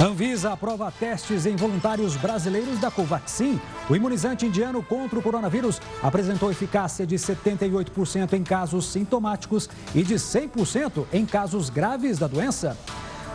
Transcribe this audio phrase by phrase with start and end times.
[0.00, 3.60] Anvisa aprova testes em voluntários brasileiros da Covaxin.
[3.90, 10.14] O imunizante indiano contra o coronavírus apresentou eficácia de 78% em casos sintomáticos e de
[10.14, 12.78] 100% em casos graves da doença.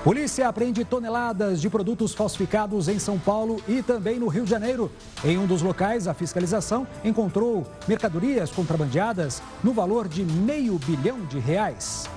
[0.06, 4.90] Polícia apreende toneladas de produtos falsificados em São Paulo e também no Rio de Janeiro.
[5.22, 11.40] Em um dos locais, a fiscalização encontrou mercadorias contrabandeadas no valor de meio bilhão de
[11.40, 12.10] reais.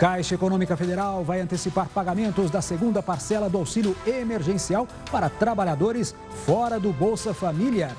[0.00, 6.16] Caixa Econômica Federal vai antecipar pagamentos da segunda parcela do auxílio emergencial para trabalhadores
[6.46, 7.94] fora do Bolsa Família.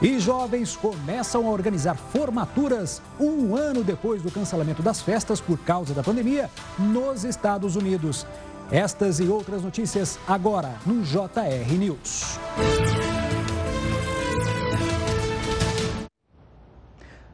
[0.00, 5.92] E jovens começam a organizar formaturas um ano depois do cancelamento das festas por causa
[5.92, 8.26] da pandemia nos Estados Unidos.
[8.72, 12.38] Estas e outras notícias agora no JR News.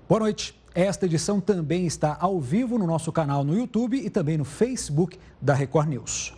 [0.08, 0.59] Boa noite.
[0.74, 5.18] Esta edição também está ao vivo no nosso canal no YouTube e também no Facebook
[5.40, 6.32] da Record News.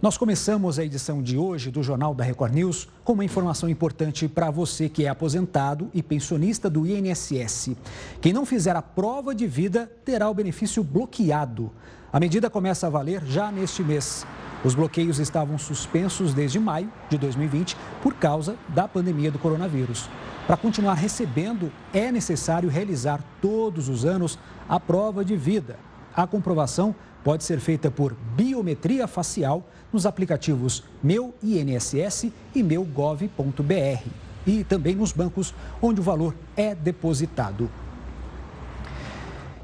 [0.00, 4.26] Nós começamos a edição de hoje do Jornal da Record News com uma informação importante
[4.28, 7.76] para você que é aposentado e pensionista do INSS.
[8.18, 11.70] Quem não fizer a prova de vida terá o benefício bloqueado.
[12.10, 14.24] A medida começa a valer já neste mês.
[14.64, 20.08] Os bloqueios estavam suspensos desde maio de 2020 por causa da pandemia do coronavírus.
[20.48, 25.76] Para continuar recebendo, é necessário realizar todos os anos a prova de vida.
[26.16, 34.08] A comprovação pode ser feita por biometria facial nos aplicativos Meu INSS e meugov.br
[34.46, 37.70] e também nos bancos onde o valor é depositado.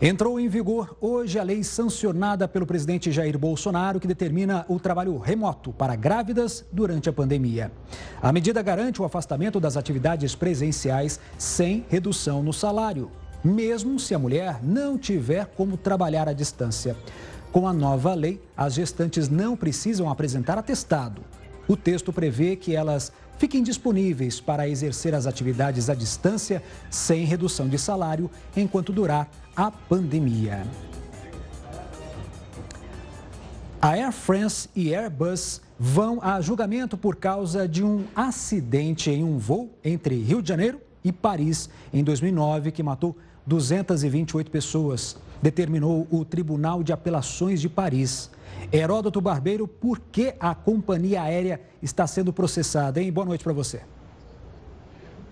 [0.06, 5.16] Entrou em vigor hoje a lei sancionada pelo presidente Jair Bolsonaro que determina o trabalho
[5.16, 7.72] remoto para grávidas durante a pandemia.
[8.20, 13.10] A medida garante o afastamento das atividades presenciais sem redução no salário,
[13.42, 16.94] mesmo se a mulher não tiver como trabalhar à distância.
[17.50, 21.22] Com a nova lei, as gestantes não precisam apresentar atestado.
[21.66, 27.70] O texto prevê que elas fiquem disponíveis para exercer as atividades à distância sem redução
[27.70, 30.66] de salário enquanto durar a pandemia.
[33.80, 39.38] A Air France e Airbus vão a julgamento por causa de um acidente em um
[39.38, 43.16] voo entre Rio de Janeiro e Paris em 2009 que matou
[43.46, 48.30] 228 pessoas, determinou o Tribunal de Apelações de Paris.
[48.72, 53.12] Heródoto Barbeiro, por que a companhia aérea está sendo processada, hein?
[53.12, 53.82] Boa noite para você.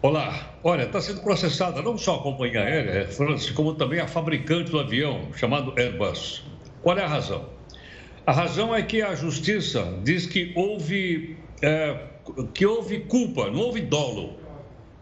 [0.03, 4.69] Olá, olha, está sendo processada não só a companhia aérea, France, como também a fabricante
[4.69, 6.43] do avião, chamado Airbus.
[6.83, 7.49] Qual é a razão?
[8.27, 11.99] A razão é que a justiça diz que houve, é,
[12.53, 14.41] que houve culpa, não houve dolo,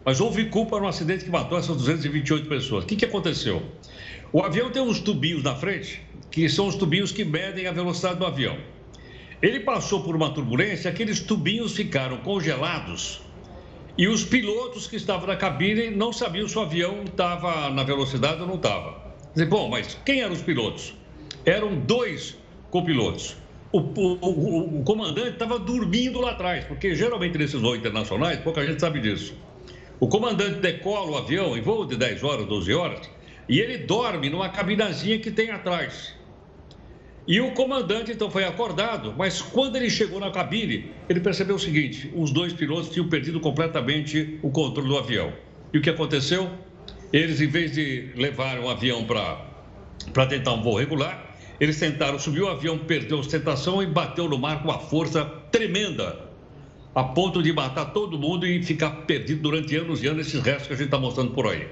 [0.05, 2.83] mas houve culpa no acidente que matou essas 228 pessoas.
[2.83, 3.63] O que, que aconteceu?
[4.31, 8.19] O avião tem uns tubinhos na frente, que são os tubinhos que medem a velocidade
[8.19, 8.55] do avião.
[9.41, 13.30] Ele passou por uma turbulência, aqueles tubinhos ficaram congelados
[13.97, 18.41] e os pilotos que estavam na cabine não sabiam se o avião estava na velocidade
[18.41, 19.01] ou não estava.
[19.49, 20.93] Bom, mas quem eram os pilotos?
[21.45, 22.37] Eram dois
[22.69, 23.35] copilotos.
[23.71, 28.65] O, o, o, o comandante estava dormindo lá atrás, porque geralmente nesses voos internacionais, pouca
[28.65, 29.33] gente sabe disso.
[29.99, 33.09] O comandante decola o avião em voo de 10 horas, 12 horas,
[33.47, 36.13] e ele dorme numa cabinazinha que tem atrás.
[37.27, 41.59] E o comandante então foi acordado, mas quando ele chegou na cabine, ele percebeu o
[41.59, 45.31] seguinte: os dois pilotos tinham perdido completamente o controle do avião.
[45.71, 46.49] E o que aconteceu?
[47.13, 52.41] Eles, em vez de levar o avião para tentar um voo regular, eles tentaram subir
[52.41, 56.27] o avião, perdeu a ostentação e bateu no mar com uma força tremenda,
[56.95, 60.67] a ponto de matar todo mundo e ficar perdido durante anos e anos esses restos
[60.67, 61.67] que a gente está mostrando por aí.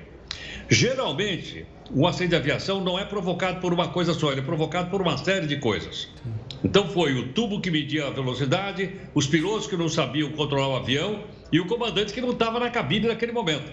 [0.70, 4.92] Geralmente, um acidente de aviação não é provocado por uma coisa só, ele é provocado
[4.92, 6.08] por uma série de coisas.
[6.64, 10.76] Então foi o tubo que media a velocidade, os pilotos que não sabiam controlar o
[10.76, 13.72] avião e o comandante que não estava na cabine naquele momento.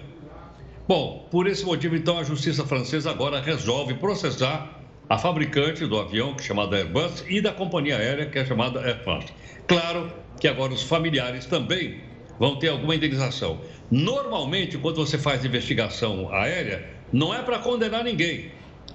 [0.89, 6.35] Bom, por esse motivo, então, a justiça francesa agora resolve processar a fabricante do avião,
[6.35, 9.27] que é chamada Airbus, e da companhia aérea, que é chamada Air France.
[9.67, 12.00] Claro que agora os familiares também
[12.38, 13.61] vão ter alguma indenização.
[13.91, 18.50] Normalmente, quando você faz investigação aérea, não é para condenar ninguém.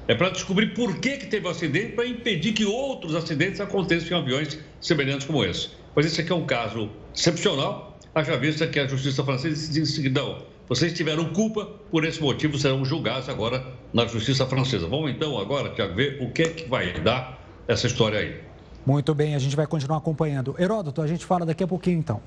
[0.08, 3.62] É para descobrir por que, que teve o um acidente, para impedir que outros acidentes
[3.62, 5.70] aconteçam em aviões semelhantes como esse.
[5.96, 10.10] Mas esse aqui é um caso excepcional, haja vista que a justiça francesa disse que
[10.10, 13.62] não, vocês tiveram culpa, por esse motivo serão julgados agora
[13.94, 14.88] na justiça francesa.
[14.88, 18.40] Vamos então agora, Tiago, ver o que é que vai dar essa história aí.
[18.86, 20.56] Muito bem, a gente vai continuar acompanhando.
[20.58, 22.22] Heródoto, a gente fala daqui a pouquinho então.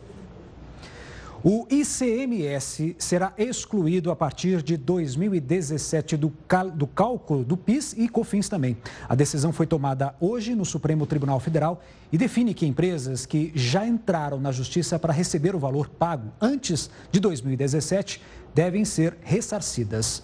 [1.46, 6.32] O ICMS será excluído a partir de 2017 do,
[6.74, 8.78] do, cálculo do PIS e COFINS também.
[9.06, 13.86] A decisão foi tomada hoje no Supremo Tribunal Federal e define que empresas que já
[13.86, 18.22] entraram na Justiça para receber o valor pago antes de 2017
[18.54, 20.22] devem ser ressarcidas.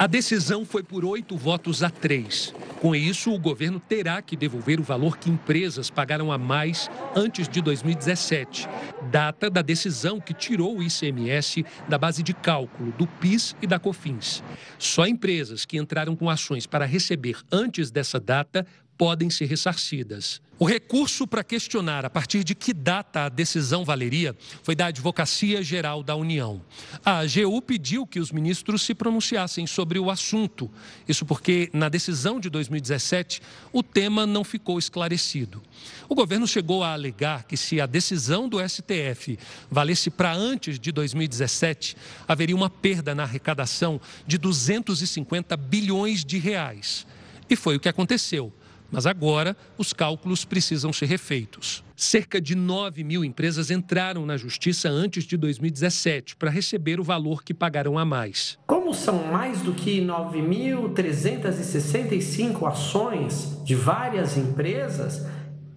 [0.00, 2.54] A decisão foi por oito votos a três.
[2.80, 7.46] Com isso, o governo terá que devolver o valor que empresas pagaram a mais antes
[7.46, 8.66] de 2017,
[9.10, 13.78] data da decisão que tirou o ICMS da base de cálculo do PIS e da
[13.78, 14.42] COFINS.
[14.78, 18.66] Só empresas que entraram com ações para receber antes dessa data
[19.00, 20.42] podem ser ressarcidas.
[20.58, 25.62] O recurso para questionar a partir de que data a decisão valeria foi da Advocacia
[25.62, 26.60] Geral da União.
[27.02, 30.70] A AGU pediu que os ministros se pronunciassem sobre o assunto.
[31.08, 33.40] Isso porque, na decisão de 2017,
[33.72, 35.62] o tema não ficou esclarecido.
[36.06, 39.38] O governo chegou a alegar que, se a decisão do STF
[39.70, 41.96] valesse para antes de 2017,
[42.28, 47.06] haveria uma perda na arrecadação de 250 bilhões de reais.
[47.48, 48.52] E foi o que aconteceu.
[48.90, 51.84] Mas agora os cálculos precisam ser refeitos.
[51.96, 57.44] Cerca de 9 mil empresas entraram na justiça antes de 2017 para receber o valor
[57.44, 58.58] que pagaram a mais.
[58.66, 65.26] Como são mais do que 9.365 ações de várias empresas,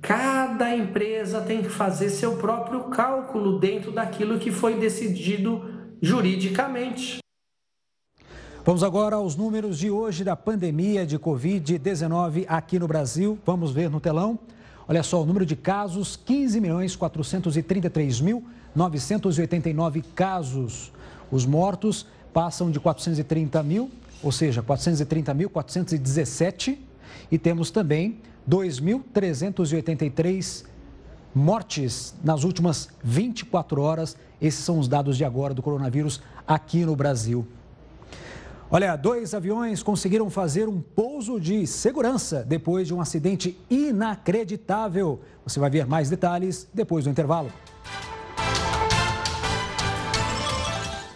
[0.02, 5.62] cada empresa tem que fazer seu próprio cálculo dentro daquilo que foi decidido
[6.02, 7.23] juridicamente.
[8.66, 13.38] Vamos agora aos números de hoje da pandemia de Covid-19 aqui no Brasil.
[13.46, 14.40] Vamos ver no telão.
[14.88, 18.42] Olha só, o número de casos, 15 milhões 433 mil
[18.74, 20.94] 989 casos.
[21.30, 23.92] Os mortos passam de 430 mil,
[24.24, 26.80] ou seja, 430 mil 417.
[27.30, 28.20] E temos também
[28.50, 30.64] 2.383
[31.36, 34.16] mortes nas últimas 24 horas.
[34.42, 37.46] Esses são os dados de agora do coronavírus aqui no Brasil.
[38.76, 45.20] Olha, dois aviões conseguiram fazer um pouso de segurança depois de um acidente inacreditável.
[45.46, 47.52] Você vai ver mais detalhes depois do intervalo.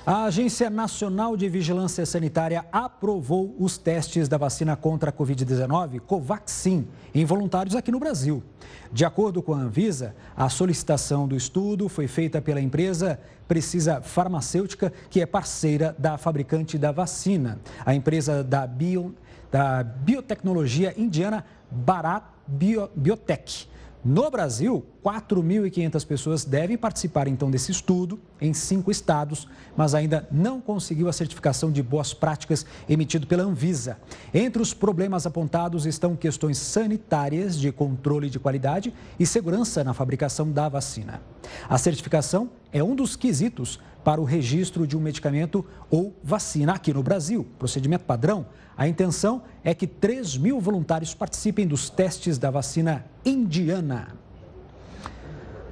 [0.10, 6.88] A Agência Nacional de Vigilância Sanitária aprovou os testes da vacina contra a Covid-19 Covaxin
[7.14, 8.42] em voluntários aqui no Brasil.
[8.90, 13.20] De acordo com a Anvisa, a solicitação do estudo foi feita pela empresa
[13.50, 19.14] Precisa Farmacêutica, que é parceira da fabricante da vacina, a empresa da, bio,
[19.52, 23.68] da biotecnologia indiana Bharat Bio, Biotech.
[24.08, 30.62] No Brasil, 4.500 pessoas devem participar então desse estudo em cinco estados, mas ainda não
[30.62, 33.98] conseguiu a certificação de boas práticas emitido pela Anvisa.
[34.34, 40.50] Entre os problemas apontados estão questões sanitárias de controle de qualidade e segurança na fabricação
[40.50, 41.22] da vacina.
[41.68, 46.94] A certificação é um dos quesitos para o registro de um medicamento ou vacina aqui
[46.94, 47.46] no Brasil.
[47.60, 48.46] Procedimento padrão
[48.78, 54.16] a intenção é que 3 mil voluntários participem dos testes da vacina indiana.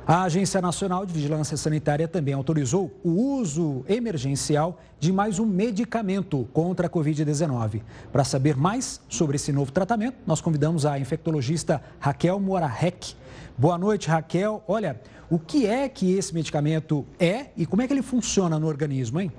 [0.07, 6.48] A Agência Nacional de Vigilância Sanitária também autorizou o uso emergencial de mais um medicamento
[6.54, 7.81] contra a Covid-19.
[8.12, 13.16] Para saber mais sobre esse novo tratamento, nós convidamos a infectologista Raquel Morarek.
[13.58, 14.62] Boa noite, Raquel.
[14.68, 18.68] Olha, o que é que esse medicamento é e como é que ele funciona no
[18.68, 19.31] organismo, hein?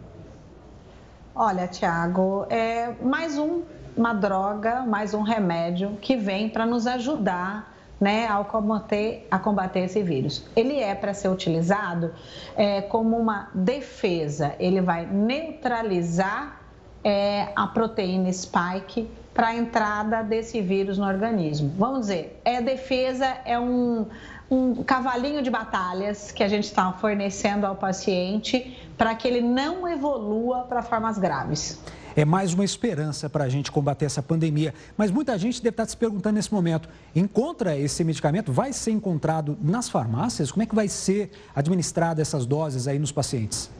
[1.32, 3.62] Olha, Tiago, é mais um,
[3.96, 9.80] uma droga, mais um remédio que vem para nos ajudar né, ao combater, a combater
[9.80, 10.44] esse vírus.
[10.54, 12.12] Ele é para ser utilizado
[12.56, 16.60] é, como uma defesa, ele vai neutralizar
[17.02, 21.72] é, a proteína spike para a entrada desse vírus no organismo.
[21.76, 24.06] Vamos dizer, é defesa, é um,
[24.50, 29.86] um cavalinho de batalhas que a gente está fornecendo ao paciente para que ele não
[29.86, 31.80] evolua para formas graves.
[32.16, 34.72] É mais uma esperança para a gente combater essa pandemia.
[34.96, 38.50] Mas muita gente deve estar se perguntando nesse momento: encontra esse medicamento?
[38.50, 40.50] Vai ser encontrado nas farmácias?
[40.50, 43.70] Como é que vai ser administrada essas doses aí nos pacientes?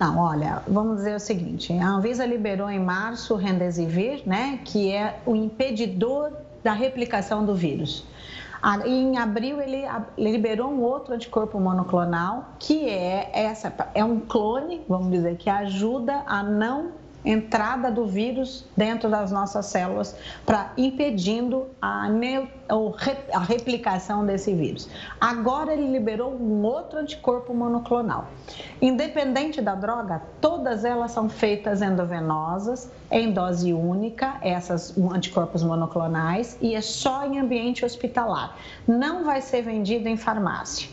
[0.00, 4.90] Não, olha, vamos dizer o seguinte: a Anvisa liberou em março o Remdesivir, né, que
[4.90, 6.32] é o impedidor
[6.62, 8.06] da replicação do vírus.
[8.86, 9.84] Em abril ele
[10.16, 16.22] liberou um outro anticorpo monoclonal que é essa é um clone, vamos dizer, que ajuda
[16.26, 22.08] a não entrada do vírus dentro das nossas células para impedindo a,
[23.32, 24.88] a replicação desse vírus.
[25.20, 28.28] Agora ele liberou um outro anticorpo monoclonal.
[28.80, 36.74] Independente da droga, todas elas são feitas endovenosas, em dose única, essas anticorpos monoclonais, e
[36.74, 38.56] é só em ambiente hospitalar.
[38.86, 40.88] Não vai ser vendido em farmácia.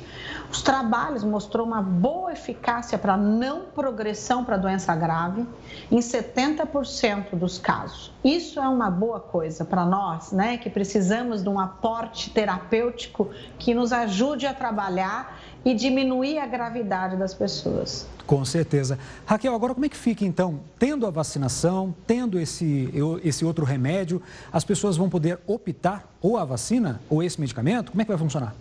[0.52, 5.46] Os trabalhos mostrou uma boa eficácia para não progressão para doença grave
[5.92, 8.12] em 70% dos casos.
[8.24, 13.74] Isso é uma boa coisa para nós, né, que precisamos de um aporte terapêutico que
[13.74, 18.08] nos ajude a trabalhar e diminuir a gravidade das pessoas.
[18.26, 18.98] Com certeza.
[19.26, 20.60] Raquel, agora como é que fica então?
[20.80, 22.92] Tendo a vacinação, tendo esse,
[23.24, 24.22] esse outro remédio,
[24.52, 27.92] as pessoas vão poder optar ou a vacina ou esse medicamento?
[27.92, 28.56] Como é que vai funcionar?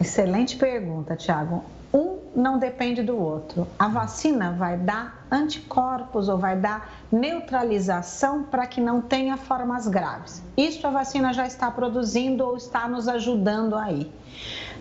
[0.00, 1.64] Excelente pergunta, Tiago.
[1.92, 3.66] Um não depende do outro.
[3.78, 10.42] A vacina vai dar anticorpos ou vai dar neutralização para que não tenha formas graves.
[10.56, 14.12] Isso a vacina já está produzindo ou está nos ajudando aí.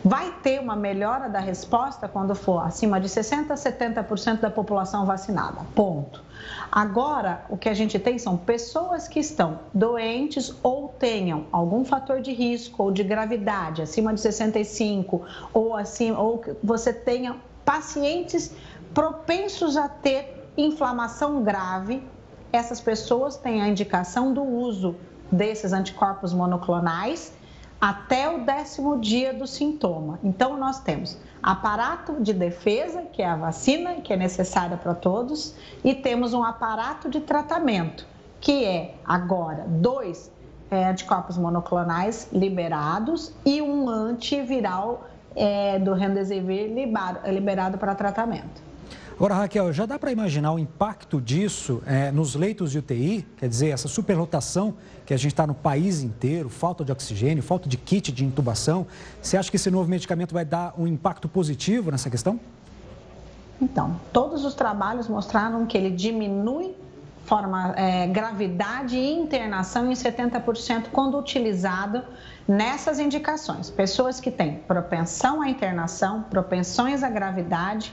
[0.04, 5.06] Vai ter uma melhora da resposta quando for acima de 60% a 70% da população
[5.06, 5.62] vacinada.
[5.74, 6.25] Ponto.
[6.72, 12.22] Agora, o que a gente tem são pessoas que estão doentes ou tenham algum fator
[12.22, 15.22] de risco ou de gravidade acima de 65
[15.54, 18.54] ou assim, ou você tenha pacientes
[18.94, 22.04] propensos a ter inflamação grave.
[22.52, 24.96] Essas pessoas têm a indicação do uso
[25.32, 27.34] desses anticorpos monoclonais
[27.80, 30.20] até o décimo dia do sintoma.
[30.24, 35.54] Então, nós temos aparato de defesa, que é a vacina, que é necessária para todos,
[35.84, 38.08] e temos um aparato de tratamento,
[38.42, 40.32] que é agora dois
[40.72, 46.72] é, anticorpos monoclonais liberados e um antiviral é, do Remdesivir
[47.28, 48.64] liberado para tratamento.
[49.16, 53.26] Agora, Raquel, já dá para imaginar o impacto disso é, nos leitos de UTI?
[53.38, 54.74] Quer dizer, essa superlotação
[55.06, 58.86] que a gente está no país inteiro, falta de oxigênio, falta de kit de intubação.
[59.22, 62.38] Você acha que esse novo medicamento vai dar um impacto positivo nessa questão?
[63.62, 66.76] Então, todos os trabalhos mostraram que ele diminui
[67.24, 72.04] forma, é, gravidade e internação em 70% quando utilizado
[72.48, 73.70] nessas indicações.
[73.70, 77.92] Pessoas que têm propensão à internação, propensões à gravidade,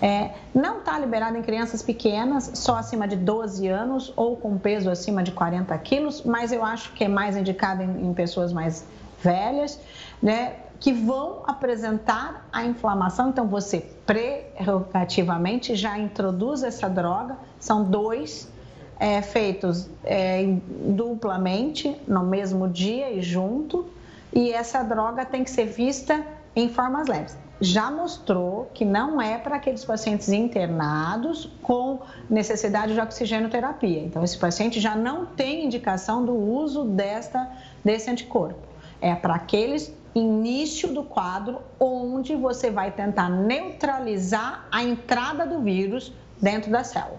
[0.00, 4.90] é, não está liberado em crianças pequenas, só acima de 12 anos ou com peso
[4.90, 8.86] acima de 40 quilos, mas eu acho que é mais indicado em, em pessoas mais
[9.22, 9.80] velhas,
[10.22, 10.56] né?
[10.80, 13.30] que vão apresentar a inflamação.
[13.30, 17.38] Então, você prerrogativamente já introduz essa droga.
[17.58, 18.52] São dois
[18.98, 23.86] é, feitos é, duplamente no mesmo dia e junto,
[24.32, 26.24] e essa droga tem que ser vista
[26.54, 27.36] em formas leves.
[27.60, 34.00] Já mostrou que não é para aqueles pacientes internados com necessidade de oxigenoterapia.
[34.00, 37.48] Então, esse paciente já não tem indicação do uso desta,
[37.84, 38.58] desse anticorpo.
[39.00, 46.12] É para aqueles início do quadro onde você vai tentar neutralizar a entrada do vírus
[46.40, 47.18] dentro da célula.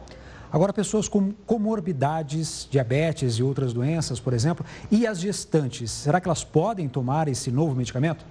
[0.56, 6.30] Agora, pessoas com comorbidades, diabetes e outras doenças, por exemplo, e as gestantes, será que
[6.30, 8.26] elas podem tomar esse novo medicamento?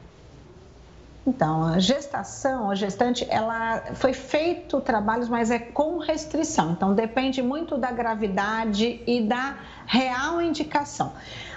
[1.26, 6.72] Então, a gestação, a gestante, ela foi feito trabalhos, mas é com restrição.
[6.72, 11.12] Então, depende muito da gravidade e da real indicação.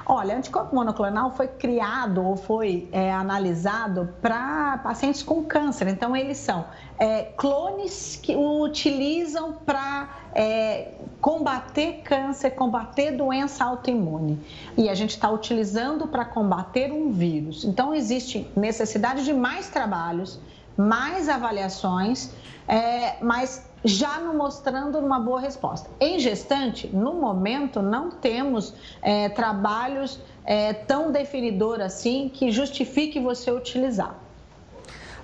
[0.09, 5.89] Olha, anticorpo monoclonal foi criado ou foi é, analisado para pacientes com câncer.
[5.89, 6.63] Então, eles são
[6.97, 14.39] é, clones que utilizam para é, combater câncer, combater doença autoimune.
[14.77, 17.65] E a gente está utilizando para combater um vírus.
[17.65, 20.39] Então, existe necessidade de mais trabalhos,
[20.77, 22.31] mais avaliações,
[22.65, 25.89] é, mas já não mostrando uma boa resposta.
[25.99, 33.49] Em gestante, no momento, não temos é, trabalhos é, tão definidor assim que justifique você
[33.49, 34.15] utilizar.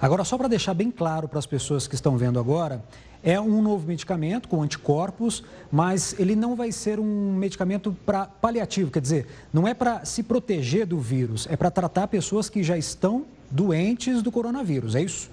[0.01, 2.83] Agora, só para deixar bem claro para as pessoas que estão vendo agora,
[3.23, 8.91] é um novo medicamento com anticorpos, mas ele não vai ser um medicamento para paliativo,
[8.91, 12.77] quer dizer, não é para se proteger do vírus, é para tratar pessoas que já
[12.77, 15.29] estão doentes do coronavírus, é isso?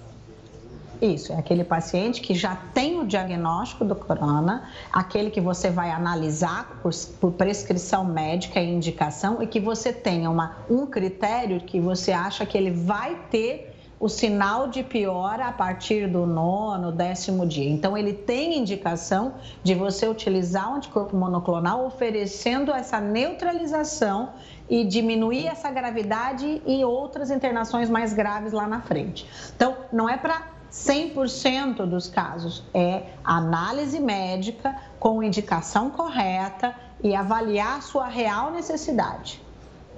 [1.01, 5.89] Isso, é aquele paciente que já tem o diagnóstico do corona, aquele que você vai
[5.89, 11.79] analisar por, por prescrição médica e indicação e que você tenha uma, um critério que
[11.79, 17.47] você acha que ele vai ter o sinal de piora a partir do nono, décimo
[17.47, 17.69] dia.
[17.69, 24.29] Então, ele tem indicação de você utilizar o anticorpo monoclonal, oferecendo essa neutralização
[24.67, 29.27] e diminuir essa gravidade e outras internações mais graves lá na frente.
[29.55, 32.63] Então, não é para 100% dos casos.
[32.73, 39.41] É análise médica com indicação correta e avaliar sua real necessidade.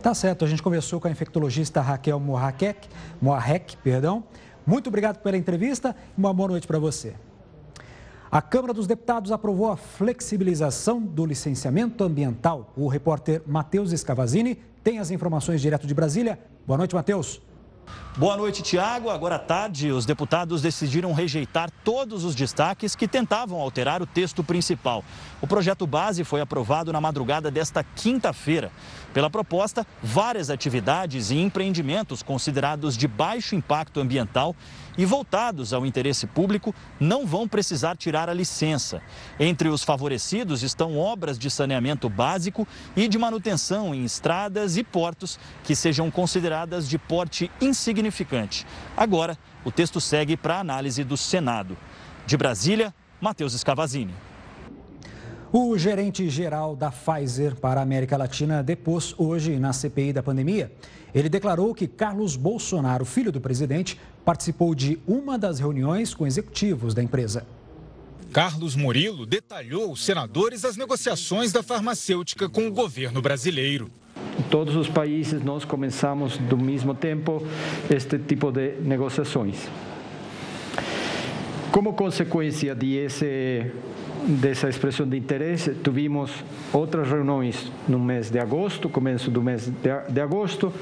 [0.02, 2.90] Tá certo, a gente conversou com a infectologista Raquel Moarek,
[3.22, 4.24] Moarek, perdão.
[4.66, 7.16] Muito obrigado pela entrevista e uma boa noite para você.
[8.30, 12.74] A Câmara dos Deputados aprovou a flexibilização do licenciamento ambiental.
[12.76, 16.40] O repórter Matheus Escavazini tem as informações direto de Brasília.
[16.66, 17.40] Boa noite, Matheus.
[18.16, 19.10] Boa noite, Tiago.
[19.10, 24.44] Agora à tarde, os deputados decidiram rejeitar todos os destaques que tentavam alterar o texto
[24.44, 25.04] principal.
[25.42, 28.72] O projeto base foi aprovado na madrugada desta quinta-feira.
[29.14, 34.56] Pela proposta, várias atividades e empreendimentos considerados de baixo impacto ambiental
[34.98, 39.02] e voltados ao interesse público não vão precisar tirar a licença.
[39.40, 45.40] Entre os favorecidos estão obras de saneamento básico e de manutenção em estradas e portos
[45.64, 48.66] que sejam consideradas de porte insignificante.
[48.96, 51.78] Agora, o texto segue para análise do Senado.
[52.26, 54.14] De Brasília, Matheus Escavazini.
[55.56, 60.72] O gerente-geral da Pfizer para a América Latina depôs hoje na CPI da pandemia.
[61.14, 66.94] Ele declarou que Carlos Bolsonaro, filho do presidente, participou de uma das reuniões com executivos
[66.94, 67.46] da empresa.
[68.32, 73.92] Carlos Murilo detalhou aos senadores as negociações da farmacêutica com o governo brasileiro.
[74.50, 77.46] Todos os países nós começamos do mesmo tempo
[77.90, 79.58] este tipo de negociações.
[81.72, 83.72] Como consequência de esse
[84.28, 86.32] dessa expressão de interesse, tivemos
[86.72, 89.70] outras reuniões no mês de agosto, começo do mês
[90.10, 90.74] de agosto,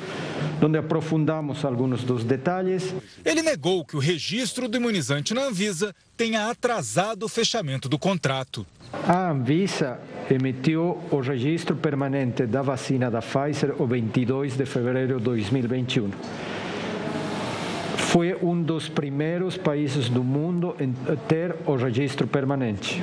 [0.61, 2.93] onde aprofundamos alguns dos detalhes.
[3.25, 8.65] Ele negou que o registro do imunizante na Anvisa tenha atrasado o fechamento do contrato.
[9.07, 15.23] A Anvisa emitiu o registro permanente da vacina da Pfizer o 22 de fevereiro de
[15.23, 16.11] 2021
[18.11, 20.75] foi um dos primeiros países do mundo
[21.07, 23.01] a ter o registro permanente.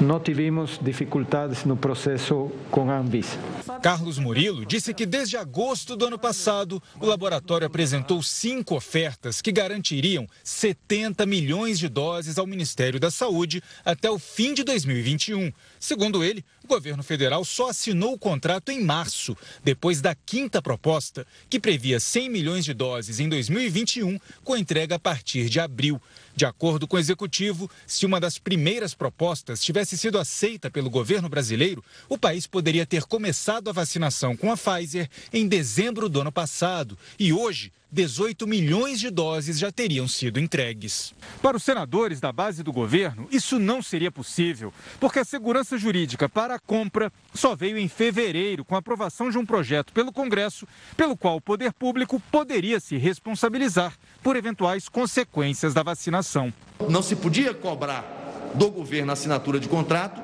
[0.00, 3.38] Não tivemos dificuldades no processo com a Anvisa.
[3.80, 9.52] Carlos Murilo disse que desde agosto do ano passado, o laboratório apresentou cinco ofertas que
[9.52, 15.52] garantiriam 70 milhões de doses ao Ministério da Saúde até o fim de 2021.
[15.78, 21.26] Segundo ele, o governo federal só assinou o contrato em março, depois da quinta proposta,
[21.48, 26.00] que previa 100 milhões de doses em 2021, com entrega a partir de abril.
[26.36, 31.28] De acordo com o executivo, se uma das primeiras propostas tivesse sido aceita pelo governo
[31.28, 36.32] brasileiro, o país poderia ter começado a vacinação com a Pfizer em dezembro do ano
[36.32, 36.98] passado.
[37.18, 41.14] E hoje 18 milhões de doses já teriam sido entregues.
[41.40, 46.28] Para os senadores da base do governo, isso não seria possível, porque a segurança jurídica
[46.28, 50.66] para a compra só veio em fevereiro, com a aprovação de um projeto pelo Congresso,
[50.96, 56.52] pelo qual o poder público poderia se responsabilizar por eventuais consequências da vacinação.
[56.90, 60.20] Não se podia cobrar do governo a assinatura de contrato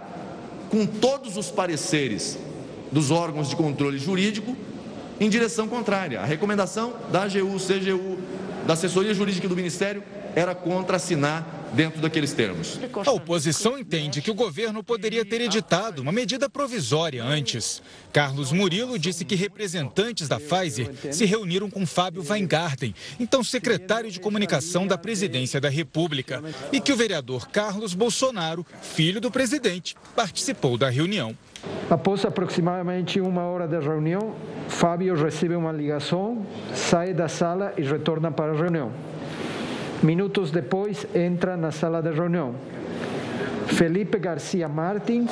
[0.70, 2.36] com todos os pareceres
[2.90, 4.56] dos órgãos de controle jurídico
[5.20, 6.20] em direção contrária.
[6.20, 8.18] A recomendação da AGU, CGU,
[8.66, 10.02] da assessoria jurídica do Ministério
[10.34, 12.78] era contra assinar dentro daqueles termos.
[13.06, 17.82] A oposição entende que o governo poderia ter editado uma medida provisória antes.
[18.12, 24.20] Carlos Murilo disse que representantes da Pfizer se reuniram com Fábio Weingarten, então secretário de
[24.20, 30.76] comunicação da presidência da República, e que o vereador Carlos Bolsonaro, filho do presidente, participou
[30.76, 31.36] da reunião.
[31.90, 34.34] Após aproximadamente uma hora de reunião,
[34.68, 38.92] Fábio recebe uma ligação, sai da sala e retorna para a reunião.
[40.02, 42.54] Minutos depois, entra na sala de reunião.
[43.66, 45.30] Felipe Garcia Martins,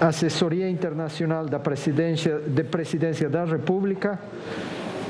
[0.00, 4.18] assessoria internacional da presidência, de presidência da República,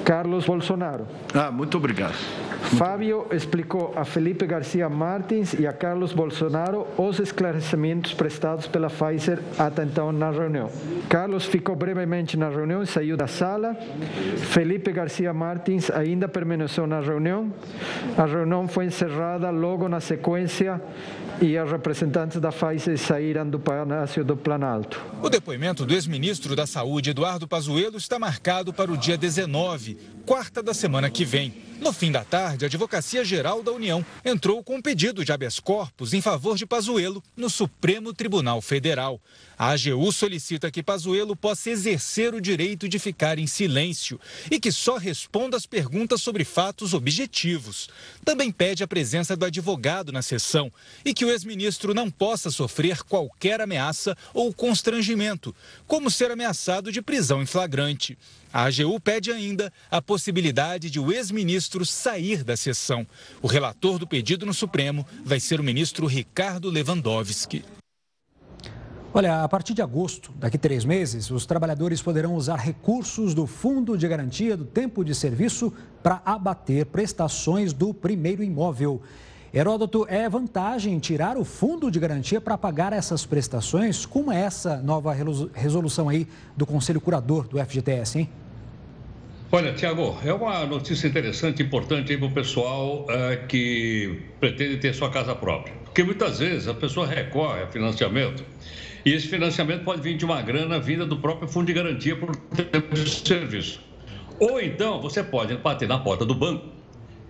[0.05, 1.07] Carlos Bolsonaro.
[1.35, 2.17] Ah, muito obrigado.
[2.61, 9.41] Fábio explicou a Felipe Garcia Martins e a Carlos Bolsonaro os esclarecimentos prestados pela Pfizer
[9.59, 10.71] até então na reunião.
[11.09, 13.75] Carlos ficou brevemente na reunião e saiu da sala.
[14.53, 17.53] Felipe Garcia Martins ainda permaneceu na reunião.
[18.17, 20.81] A reunião foi encerrada logo na sequência
[21.41, 25.01] e os representantes da Pfizer saíram do Palácio do Planalto.
[25.23, 30.63] O depoimento do ex-ministro da Saúde, Eduardo Pazuello, está marcado para o dia 19, quarta
[30.63, 31.68] da semana que vem.
[31.81, 35.61] No fim da tarde, a Advocacia Geral da União entrou com um pedido de habeas
[35.61, 39.21] corpus em favor de Pazuello no Supremo Tribunal Federal.
[39.57, 44.73] A AGU solicita que Pazuello possa exercer o direito de ficar em silêncio e que
[44.73, 47.89] só responda às perguntas sobre fatos objetivos.
[48.25, 50.73] Também pede a presença do advogado na sessão
[51.05, 55.55] e que o ex-ministro não possa sofrer qualquer ameaça ou constrangimento,
[55.87, 58.19] como ser ameaçado de prisão em flagrante.
[58.53, 63.07] A AGU pede ainda a possibilidade de o ex-ministro sair da sessão.
[63.43, 67.65] O relator do pedido no Supremo vai ser o ministro Ricardo Lewandowski.
[69.13, 73.97] Olha, a partir de agosto, daqui três meses, os trabalhadores poderão usar recursos do Fundo
[73.97, 79.03] de Garantia do Tempo de Serviço para abater prestações do primeiro imóvel.
[79.53, 84.05] Heródoto, é vantagem tirar o fundo de garantia para pagar essas prestações?
[84.05, 85.15] Como é essa nova
[85.55, 88.29] resolução aí do Conselho Curador do FGTS, hein?
[89.51, 95.09] Olha, Tiago, é uma notícia interessante, importante para o pessoal uh, que pretende ter sua
[95.09, 95.75] casa própria.
[95.85, 98.45] Porque muitas vezes a pessoa recorre a financiamento
[99.07, 102.37] e esse financiamento pode vir de uma grana vinda do próprio fundo de garantia por
[102.37, 103.81] tempo de serviço.
[104.39, 106.67] Ou então você pode bater na porta do banco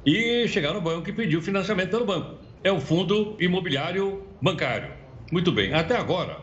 [0.05, 2.35] e chegar no banco e pedir o financiamento pelo banco.
[2.65, 4.91] É o fundo imobiliário bancário.
[5.31, 6.41] Muito bem, até agora,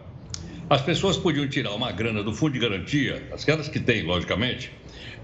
[0.70, 4.72] as pessoas podiam tirar uma grana do fundo de garantia, aquelas que têm, logicamente,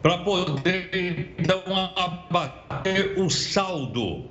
[0.01, 1.61] para poder, então,
[1.95, 4.25] abater o saldo,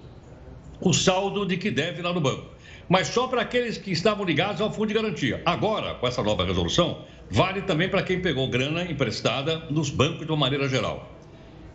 [0.80, 2.50] o saldo de que deve lá no banco.
[2.88, 5.40] Mas só para aqueles que estavam ligados ao fundo de garantia.
[5.46, 10.32] Agora, com essa nova resolução, vale também para quem pegou grana emprestada nos bancos de
[10.32, 11.08] uma maneira geral.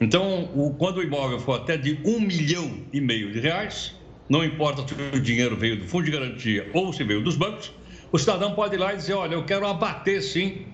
[0.01, 3.95] Então, o, quando o imóvel for até de um milhão e meio de reais,
[4.27, 7.71] não importa se o dinheiro veio do fundo de garantia ou se veio dos bancos,
[8.11, 10.65] o cidadão pode ir lá e dizer, olha, eu quero abater sim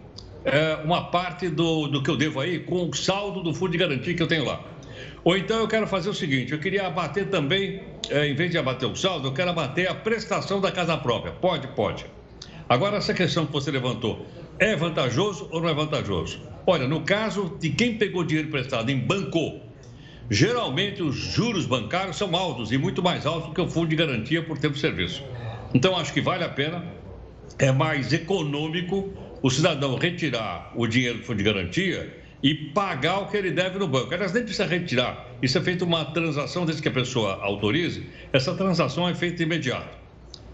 [0.43, 3.77] é, uma parte do, do que eu devo aí com o saldo do fundo de
[3.77, 4.63] garantia que eu tenho lá.
[5.23, 8.57] Ou então eu quero fazer o seguinte: eu queria abater também, é, em vez de
[8.57, 11.31] abater o saldo, eu quero abater a prestação da casa própria.
[11.33, 12.05] Pode, pode.
[12.67, 14.25] Agora, essa questão que você levantou,
[14.57, 16.39] é vantajoso ou não é vantajoso?
[16.65, 19.59] Olha, no caso de quem pegou dinheiro emprestado em banco,
[20.29, 23.95] geralmente os juros bancários são altos e muito mais altos do que o fundo de
[23.95, 25.23] garantia por tempo de serviço.
[25.73, 26.85] Então, acho que vale a pena,
[27.59, 33.27] é mais econômico o cidadão retirar o dinheiro do fundo de garantia e pagar o
[33.27, 34.13] que ele deve no banco.
[34.13, 35.27] Aliás, nem precisa retirar.
[35.41, 39.97] Isso é feito uma transação, desde que a pessoa autorize, essa transação é feita imediato.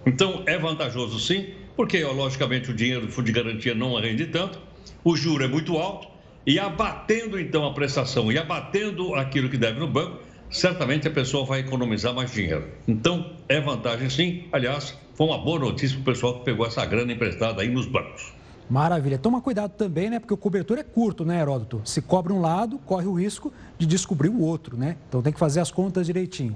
[0.05, 4.59] Então, é vantajoso sim, porque, logicamente, o dinheiro do fundo de garantia não rende tanto,
[5.03, 6.07] o juro é muito alto,
[6.45, 10.19] e abatendo, então, a prestação e abatendo aquilo que deve no banco,
[10.49, 12.65] certamente a pessoa vai economizar mais dinheiro.
[12.87, 14.47] Então, é vantagem sim.
[14.51, 17.85] Aliás, foi uma boa notícia para o pessoal que pegou essa grana emprestada aí nos
[17.85, 18.36] bancos.
[18.69, 19.17] Maravilha.
[19.17, 20.19] Toma cuidado também, né?
[20.19, 21.81] Porque o cobertor é curto, né, Heródoto?
[21.85, 24.97] Se cobre um lado, corre o risco de descobrir o outro, né?
[25.07, 26.55] Então tem que fazer as contas direitinho.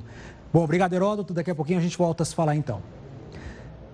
[0.51, 1.33] Bom, obrigado, Heródoto.
[1.33, 2.81] Daqui a pouquinho a gente volta a se falar então.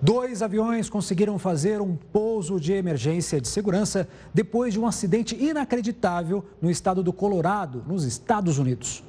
[0.02, 6.44] Dois aviões conseguiram fazer um pouso de emergência de segurança depois de um acidente inacreditável
[6.60, 9.02] no estado do Colorado, nos Estados Unidos.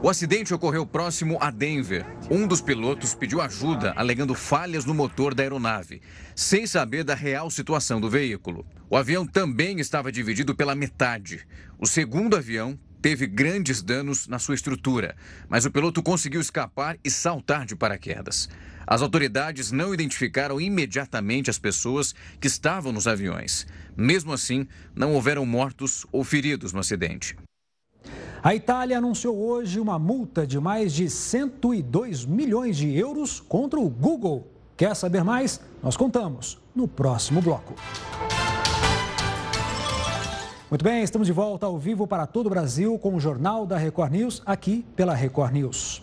[0.00, 2.06] O acidente ocorreu próximo a Denver.
[2.30, 6.00] Um dos pilotos pediu ajuda, alegando falhas no motor da aeronave,
[6.36, 8.64] sem saber da real situação do veículo.
[8.88, 11.44] O avião também estava dividido pela metade.
[11.80, 15.16] O segundo avião teve grandes danos na sua estrutura,
[15.48, 18.48] mas o piloto conseguiu escapar e saltar de paraquedas.
[18.86, 23.66] As autoridades não identificaram imediatamente as pessoas que estavam nos aviões.
[23.96, 27.36] Mesmo assim, não houveram mortos ou feridos no acidente.
[28.40, 33.88] A Itália anunciou hoje uma multa de mais de 102 milhões de euros contra o
[33.88, 34.46] Google.
[34.76, 35.60] Quer saber mais?
[35.82, 37.74] Nós contamos no próximo bloco.
[40.70, 43.76] Muito bem, estamos de volta ao vivo para todo o Brasil com o Jornal da
[43.76, 46.00] Record News, aqui pela Record News.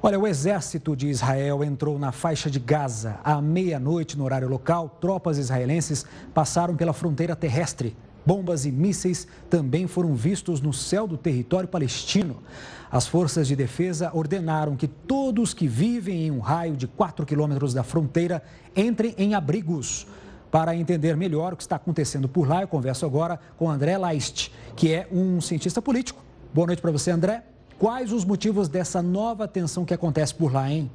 [0.00, 4.98] Olha, o exército de Israel entrou na faixa de Gaza à meia-noite no horário local.
[5.00, 11.16] Tropas israelenses passaram pela fronteira terrestre Bombas e mísseis também foram vistos no céu do
[11.16, 12.42] território palestino.
[12.90, 17.72] As forças de defesa ordenaram que todos que vivem em um raio de 4 quilômetros
[17.72, 18.42] da fronteira
[18.74, 20.08] entrem em abrigos.
[20.50, 24.50] Para entender melhor o que está acontecendo por lá, eu converso agora com André Leist,
[24.74, 26.20] que é um cientista político.
[26.52, 27.44] Boa noite para você, André.
[27.78, 30.90] Quais os motivos dessa nova tensão que acontece por lá, hein?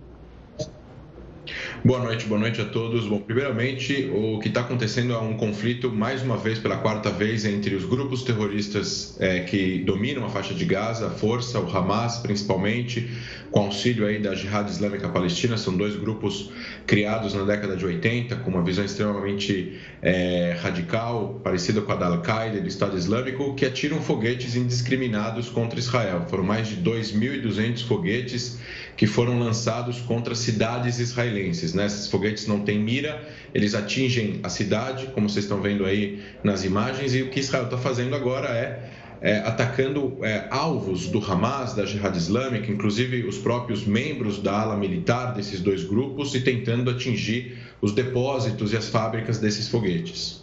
[1.84, 3.08] Boa noite, boa noite a todos.
[3.08, 7.44] Bom, primeiramente, o que está acontecendo é um conflito, mais uma vez, pela quarta vez,
[7.44, 12.18] entre os grupos terroristas é, que dominam a faixa de Gaza, a Força, o Hamas,
[12.18, 13.10] principalmente,
[13.50, 15.58] com auxílio aí da Jihad Islâmica Palestina.
[15.58, 16.52] São dois grupos
[16.86, 22.08] criados na década de 80, com uma visão extremamente é, radical, parecida com a da
[22.08, 26.26] Al-Qaeda e do Estado Islâmico, que atiram foguetes indiscriminados contra Israel.
[26.30, 28.60] Foram mais de 2.200 foguetes
[28.96, 31.74] que foram lançados contra cidades israelenses.
[31.74, 31.86] Né?
[31.86, 33.22] Esses foguetes não têm mira,
[33.54, 37.66] eles atingem a cidade, como vocês estão vendo aí nas imagens, e o que Israel
[37.66, 38.90] está fazendo agora é,
[39.22, 44.76] é atacando é, alvos do Hamas, da Jihad Islâmica, inclusive os próprios membros da ala
[44.76, 50.42] militar desses dois grupos, e tentando atingir os depósitos e as fábricas desses foguetes.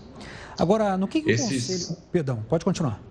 [0.58, 1.84] Agora, no que, que Esses...
[1.84, 1.98] o Conselho...
[2.10, 3.07] Perdão, pode continuar.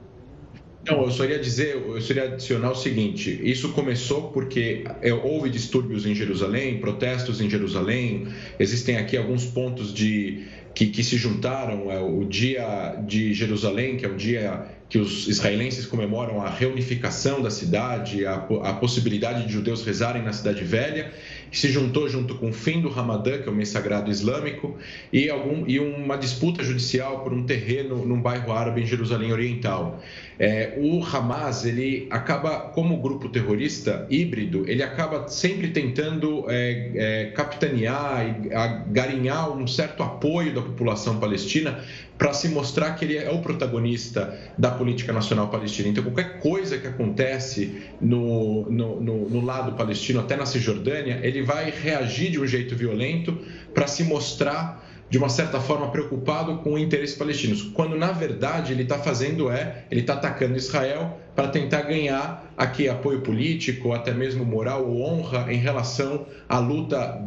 [0.88, 5.14] Não, eu só ia dizer, eu só ia adicionar o seguinte: isso começou porque é,
[5.14, 11.18] houve distúrbios em Jerusalém, protestos em Jerusalém, existem aqui alguns pontos de que, que se
[11.18, 11.92] juntaram.
[11.92, 17.42] É, o dia de Jerusalém, que é um dia que os israelenses comemoram a reunificação
[17.42, 21.12] da cidade, a, a, possibilidade de judeus rezarem na Cidade Velha,
[21.52, 24.78] que se juntou junto com o fim do Ramadã, que é o mês sagrado islâmico,
[25.12, 30.02] e, algum, e uma disputa judicial por um terreno num bairro árabe em Jerusalém Oriental.
[30.40, 37.26] É, o Hamas, ele acaba, como grupo terrorista híbrido, ele acaba sempre tentando é, é,
[37.32, 41.84] capitanear e garinhar um certo apoio da população palestina
[42.18, 45.90] para se mostrar que ele é o protagonista da política nacional palestina.
[45.90, 51.44] Então, qualquer coisa que acontece no, no, no, no lado palestino, até na Cisjordânia, ele
[51.44, 53.38] vai reagir de um jeito violento
[53.74, 58.84] para se mostrar de uma certa forma preocupado com interesses palestinos, quando na verdade ele
[58.84, 64.44] está fazendo é, ele está atacando Israel para tentar ganhar aqui apoio político, até mesmo
[64.44, 67.24] moral ou honra em relação à luta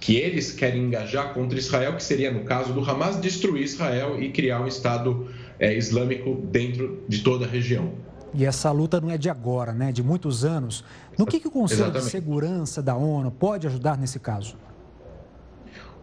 [0.00, 4.30] que eles querem engajar contra Israel, que seria, no caso do Hamas, destruir Israel e
[4.30, 7.92] criar um Estado é, islâmico dentro de toda a região.
[8.34, 9.92] E essa luta não é de agora, né?
[9.92, 10.84] De muitos anos.
[11.16, 12.04] No que, que o Conselho Exatamente.
[12.06, 14.56] de Segurança da ONU pode ajudar nesse caso?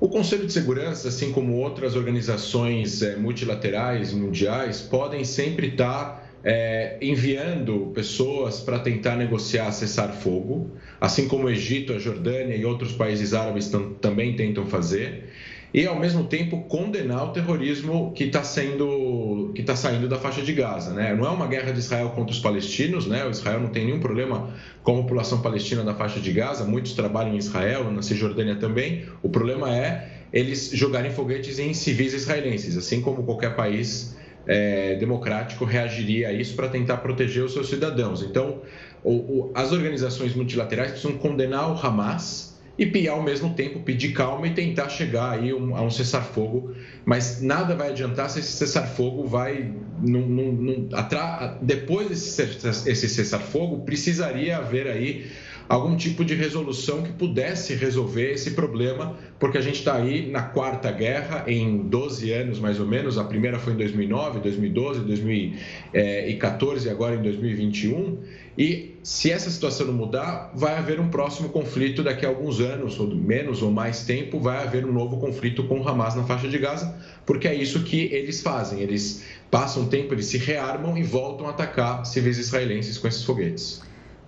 [0.01, 6.97] O Conselho de Segurança, assim como outras organizações é, multilaterais mundiais, podem sempre estar é,
[6.99, 12.93] enviando pessoas para tentar negociar cessar fogo, assim como o Egito, a Jordânia e outros
[12.93, 15.29] países árabes também tentam fazer,
[15.73, 20.41] e ao mesmo tempo condenar o terrorismo que está sendo que está saindo da faixa
[20.41, 21.15] de Gaza, né?
[21.15, 23.25] Não é uma guerra de Israel contra os palestinos, né?
[23.25, 24.53] O Israel não tem nenhum problema
[24.83, 29.05] com a população palestina da faixa de Gaza, muitos trabalham em Israel, na Cisjordânia também.
[29.23, 34.15] O problema é eles jogarem foguetes em civis israelenses, assim como qualquer país
[34.47, 38.21] é, democrático reagiria a isso para tentar proteger os seus cidadãos.
[38.21, 38.61] Então,
[39.03, 44.47] o, o, as organizações multilaterais precisam condenar o Hamas e, ao mesmo tempo, pedir calma
[44.47, 46.73] e tentar chegar aí um, a um cessar-fogo.
[47.05, 49.71] Mas nada vai adiantar se esse cessar-fogo vai.
[50.01, 51.57] Num, num, num, atra...
[51.61, 55.29] Depois desse cessar-fogo, precisaria haver aí
[55.67, 60.41] algum tipo de resolução que pudesse resolver esse problema, porque a gente está aí na
[60.43, 63.17] quarta guerra em 12 anos mais ou menos.
[63.17, 68.17] A primeira foi em 2009, 2012, 2014 e agora em 2021.
[68.57, 72.99] E se essa situação não mudar, vai haver um próximo conflito daqui a alguns anos,
[72.99, 76.47] ou menos ou mais tempo, vai haver um novo conflito com o Hamas na faixa
[76.47, 76.95] de Gaza,
[77.25, 78.81] porque é isso que eles fazem.
[78.81, 83.81] Eles passam tempo, eles se rearmam e voltam a atacar civis israelenses com esses foguetes.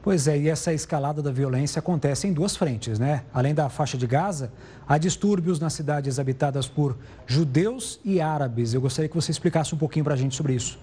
[0.04, 3.24] Pois é, e essa escalada da violência acontece em duas frentes, né?
[3.34, 4.52] Além da faixa de Gaza,
[4.86, 8.74] há distúrbios nas cidades habitadas por judeus e árabes.
[8.74, 10.78] Eu gostaria que você explicasse um pouquinho para a gente sobre isso.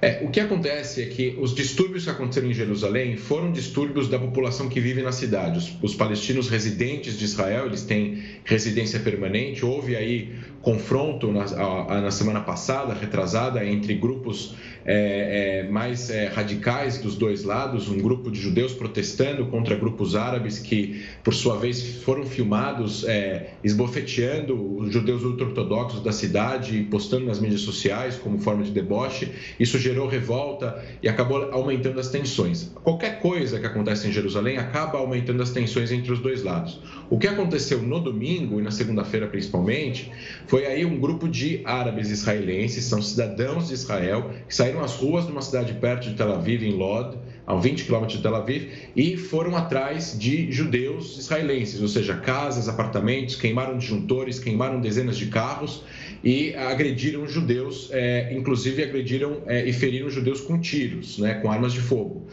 [0.00, 4.18] É, o que acontece é que os distúrbios que aconteceram em Jerusalém foram distúrbios da
[4.18, 5.58] população que vive na cidade.
[5.58, 9.64] Os, os, palestinos residentes de Israel, eles têm residência permanente.
[9.64, 14.54] Houve aí confronto na, na semana passada, retrasada, entre grupos
[14.86, 20.14] é, é, mais é, radicais dos dois lados, um grupo de judeus protestando contra grupos
[20.14, 26.84] árabes que, por sua vez, foram filmados é, esbofeteando os judeus ultra-ortodoxos da cidade e
[26.84, 29.32] postando nas mídias sociais como forma de deboche.
[29.58, 32.70] Isso gerou revolta e acabou aumentando as tensões.
[32.84, 36.80] Qualquer coisa que acontece em Jerusalém acaba aumentando as tensões entre os dois lados.
[37.10, 40.12] O que aconteceu no domingo e na segunda-feira principalmente
[40.46, 45.26] foi aí um grupo de árabes israelenses, são cidadãos de Israel, que saíram às ruas
[45.26, 48.68] de uma cidade perto de Tel Aviv, em Lod, a 20 quilômetros de Tel Aviv,
[48.94, 55.26] e foram atrás de judeus israelenses, ou seja, casas, apartamentos, queimaram disjuntores, queimaram dezenas de
[55.26, 55.84] carros
[56.24, 61.72] e agrediram judeus, é, inclusive agrediram é, e feriram judeus com tiros, né, com armas
[61.72, 62.26] de fogo.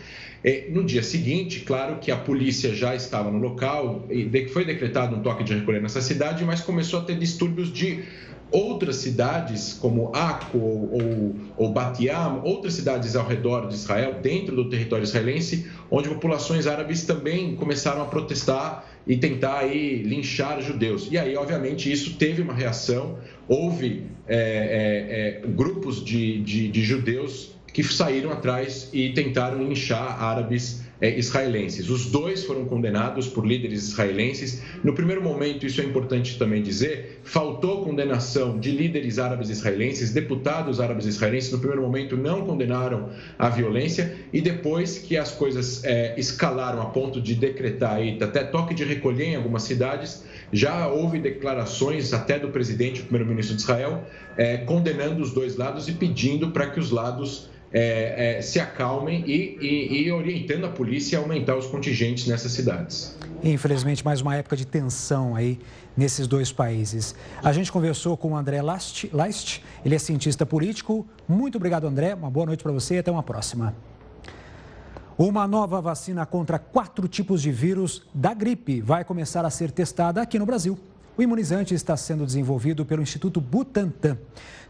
[0.43, 5.15] É, no dia seguinte, claro que a polícia já estava no local, e foi decretado
[5.15, 8.03] um toque de recolher nessa cidade, mas começou a ter distúrbios de
[8.53, 14.69] outras cidades, como Akko ou, ou Batiam, outras cidades ao redor de Israel, dentro do
[14.69, 21.09] território israelense, onde populações árabes também começaram a protestar e tentar aí linchar judeus.
[21.11, 23.17] E aí, obviamente, isso teve uma reação.
[23.47, 30.23] Houve é, é, é, grupos de, de, de judeus que saíram atrás e tentaram linchar
[30.23, 31.89] árabes israelenses.
[31.89, 34.61] Os dois foram condenados por líderes israelenses.
[34.83, 40.79] No primeiro momento, isso é importante também dizer, faltou condenação de líderes árabes israelenses, deputados
[40.79, 46.17] árabes israelenses, no primeiro momento não condenaram a violência e depois que as coisas é,
[46.17, 51.19] escalaram a ponto de decretar aí, até toque de recolher em algumas cidades, já houve
[51.19, 54.03] declarações até do presidente, primeiro-ministro de Israel,
[54.37, 59.23] é, condenando os dois lados e pedindo para que os lados é, é, se acalmem
[59.25, 63.17] e, e, e orientando a polícia a aumentar os contingentes nessas cidades.
[63.43, 65.59] Infelizmente, mais uma época de tensão aí
[65.97, 67.15] nesses dois países.
[67.43, 71.05] A gente conversou com o André Last, Last, ele é cientista político.
[71.27, 72.13] Muito obrigado, André.
[72.13, 73.75] Uma boa noite para você e até uma próxima.
[75.17, 80.21] Uma nova vacina contra quatro tipos de vírus da gripe vai começar a ser testada
[80.21, 80.77] aqui no Brasil.
[81.15, 84.17] O imunizante está sendo desenvolvido pelo Instituto Butantan.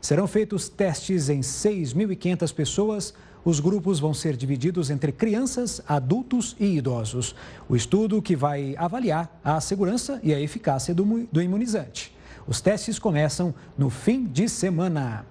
[0.01, 3.13] Serão feitos testes em 6.500 pessoas.
[3.45, 7.33] Os grupos vão ser divididos entre crianças, adultos e idosos.
[7.69, 12.13] O estudo que vai avaliar a segurança e a eficácia do, do imunizante.
[12.45, 15.25] Os testes começam no fim de semana.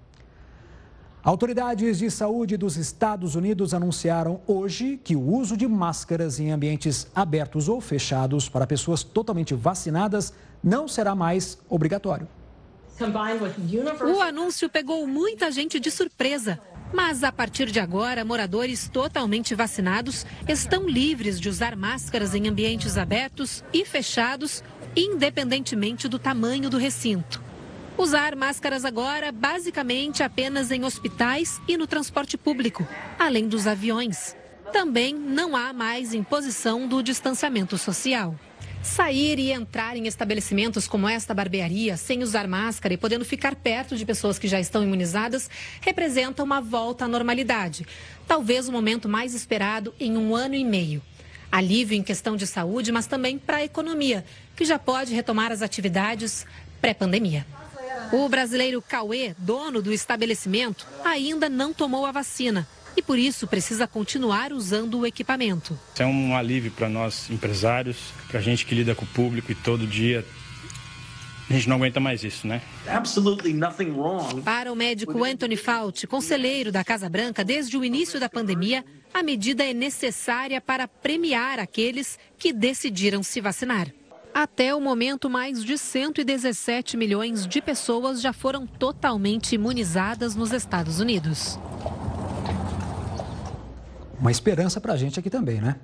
[1.24, 7.06] Autoridades de saúde dos Estados Unidos anunciaram hoje que o uso de máscaras em ambientes
[7.14, 12.28] abertos ou fechados para pessoas totalmente vacinadas não será mais obrigatório.
[14.14, 16.60] O anúncio pegou muita gente de surpresa.
[16.92, 22.98] Mas a partir de agora, moradores totalmente vacinados estão livres de usar máscaras em ambientes
[22.98, 24.62] abertos e fechados,
[24.94, 27.43] independentemente do tamanho do recinto.
[27.96, 34.34] Usar máscaras agora basicamente apenas em hospitais e no transporte público, além dos aviões.
[34.72, 38.34] Também não há mais imposição do distanciamento social.
[38.82, 43.96] Sair e entrar em estabelecimentos como esta barbearia sem usar máscara e podendo ficar perto
[43.96, 45.48] de pessoas que já estão imunizadas
[45.80, 47.86] representa uma volta à normalidade.
[48.26, 51.00] Talvez o momento mais esperado em um ano e meio.
[51.50, 54.24] Alívio em questão de saúde, mas também para a economia,
[54.56, 56.44] que já pode retomar as atividades
[56.80, 57.46] pré-pandemia.
[58.14, 62.64] O brasileiro Cauê, dono do estabelecimento, ainda não tomou a vacina
[62.96, 65.76] e por isso precisa continuar usando o equipamento.
[65.98, 69.54] É um alívio para nós empresários, para a gente que lida com o público e
[69.56, 70.24] todo dia
[71.50, 72.62] a gente não aguenta mais isso, né?
[74.44, 79.24] Para o médico Anthony Fauci, conselheiro da Casa Branca desde o início da pandemia, a
[79.24, 83.88] medida é necessária para premiar aqueles que decidiram se vacinar.
[84.34, 90.98] Até o momento, mais de 117 milhões de pessoas já foram totalmente imunizadas nos Estados
[90.98, 91.56] Unidos.
[94.18, 95.76] Uma esperança para a gente aqui também, né?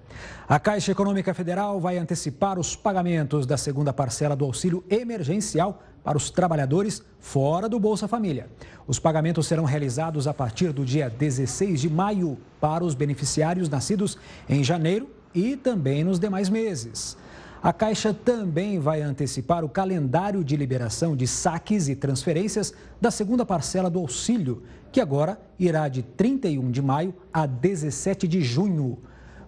[0.48, 6.18] A Caixa Econômica Federal vai antecipar os pagamentos da segunda parcela do auxílio emergencial para
[6.18, 8.48] os trabalhadores fora do Bolsa Família.
[8.84, 14.18] Os pagamentos serão realizados a partir do dia 16 de maio para os beneficiários nascidos
[14.48, 17.16] em janeiro e também nos demais meses.
[17.62, 23.44] A Caixa também vai antecipar o calendário de liberação de saques e transferências da segunda
[23.44, 28.98] parcela do auxílio, que agora irá de 31 de maio a 17 de junho.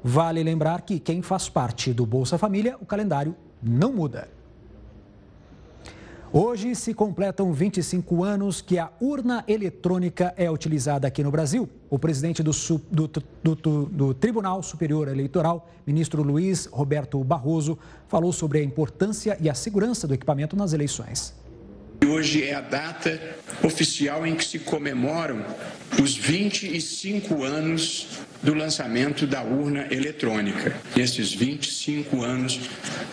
[0.04, 4.28] Vale lembrar que quem faz parte do Bolsa Família, o calendário não muda.
[6.34, 11.68] Hoje se completam 25 anos que a urna eletrônica é utilizada aqui no Brasil.
[11.90, 12.52] O presidente do,
[12.90, 13.06] do,
[13.44, 19.52] do, do, Tribunal Superior Eleitoral, ministro Luiz Roberto Barroso, falou sobre a importância e a
[19.52, 21.34] segurança do equipamento nas eleições.
[22.02, 23.20] Hoje é a data
[23.62, 25.44] oficial em que se comemoram
[26.02, 28.08] os 25 anos
[28.42, 30.74] do lançamento da urna eletrônica.
[30.96, 32.58] Nesses 25 anos,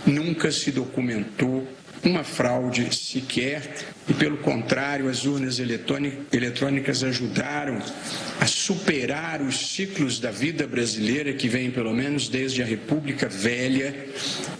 [0.07, 1.67] nunca se documentou
[2.03, 7.79] uma fraude sequer, e pelo contrário, as urnas eletrônicas ajudaram
[8.39, 14.07] a superar os ciclos da vida brasileira que vem pelo menos desde a República Velha,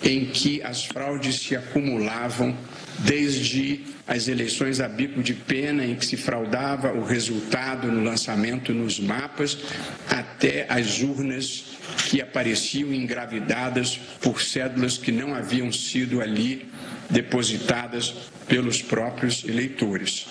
[0.04, 2.56] em que as fraudes se acumulavam
[3.00, 8.74] desde as eleições a bico de pena, em que se fraudava o resultado no lançamento
[8.74, 9.58] nos mapas,
[10.10, 11.78] até as urnas
[12.10, 16.69] que apareciam engravidadas por cédulas que não haviam sido ali
[17.10, 18.14] depositadas
[18.48, 20.28] pelos próprios eleitores.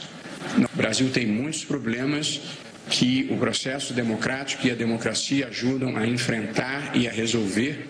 [0.56, 2.40] O Brasil tem muitos problemas
[2.88, 7.88] que o processo democrático e a democracia ajudam a enfrentar e a resolver.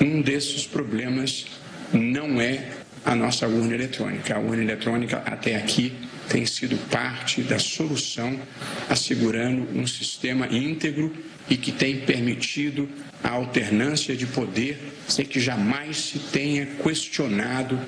[0.00, 1.46] Um desses problemas
[1.92, 2.68] não é
[3.04, 4.34] a nossa urna eletrônica.
[4.34, 5.92] A urna eletrônica, até aqui,
[6.28, 8.38] tem sido parte da solução,
[8.88, 11.12] assegurando um sistema íntegro
[11.48, 12.88] e que tem permitido
[13.22, 17.78] a alternância de poder sem que jamais se tenha questionado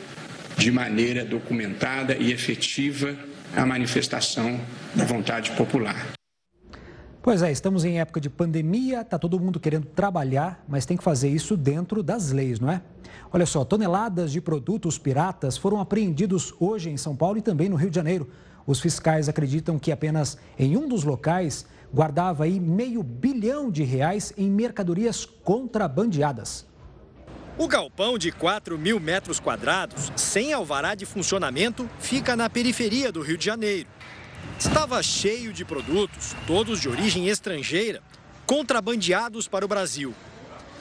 [0.57, 3.17] de maneira documentada e efetiva
[3.57, 4.61] a manifestação
[4.95, 6.15] da vontade popular.
[7.23, 11.03] Pois é, estamos em época de pandemia, está todo mundo querendo trabalhar, mas tem que
[11.03, 12.83] fazer isso dentro das leis, não é?
[13.33, 17.77] Olha só, toneladas de produtos piratas foram apreendidos hoje em São Paulo e também no
[17.77, 18.29] Rio de Janeiro.
[18.67, 24.33] Os fiscais acreditam que apenas em um dos locais guardava aí meio bilhão de reais
[24.37, 26.67] em mercadorias contrabandeadas.
[27.57, 33.23] O galpão de 4 mil metros quadrados, sem alvará de funcionamento, fica na periferia do
[33.23, 33.89] Rio de Janeiro.
[34.59, 38.03] Estava cheio de produtos, todos de origem estrangeira,
[38.45, 40.13] contrabandeados para o Brasil.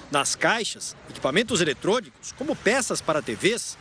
[0.10, 3.78] Nas caixas, equipamentos eletrônicos, como peças para TVs,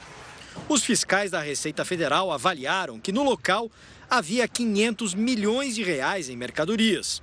[0.68, 3.70] os fiscais da Receita Federal avaliaram que no local
[4.08, 7.22] havia 500 milhões de reais em mercadorias.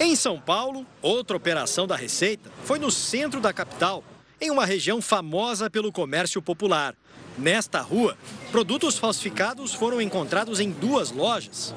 [0.00, 4.02] Em São Paulo, outra operação da Receita foi no centro da capital,
[4.44, 6.94] em uma região famosa pelo comércio popular.
[7.38, 8.16] Nesta rua,
[8.52, 11.74] produtos falsificados foram encontrados em duas lojas.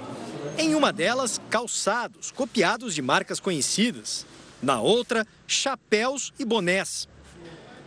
[0.58, 4.26] Em uma delas, calçados, copiados de marcas conhecidas.
[4.62, 7.08] Na outra, chapéus e bonés.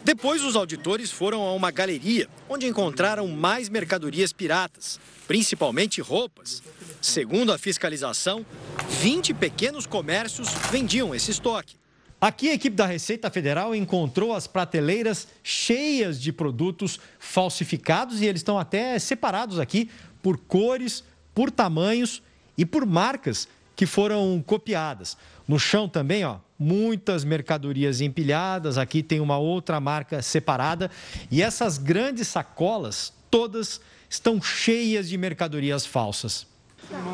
[0.02, 6.62] Depois, os auditores foram a uma galeria, onde encontraram mais mercadorias piratas, principalmente roupas.
[7.02, 8.46] Segundo a fiscalização,
[8.88, 11.79] 20 pequenos comércios vendiam esse estoque.
[12.20, 18.40] Aqui a equipe da Receita Federal encontrou as prateleiras cheias de produtos falsificados e eles
[18.40, 19.90] estão até separados aqui
[20.22, 21.02] por cores,
[21.34, 22.22] por tamanhos
[22.58, 25.16] e por marcas que foram copiadas.
[25.48, 30.90] No chão também, ó, muitas mercadorias empilhadas, aqui tem uma outra marca separada
[31.30, 36.49] e essas grandes sacolas todas estão cheias de mercadorias falsas.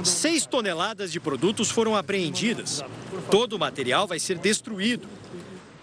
[0.04, 2.82] Seis toneladas de produtos foram apreendidas.
[3.30, 5.08] Todo o material vai ser destruído.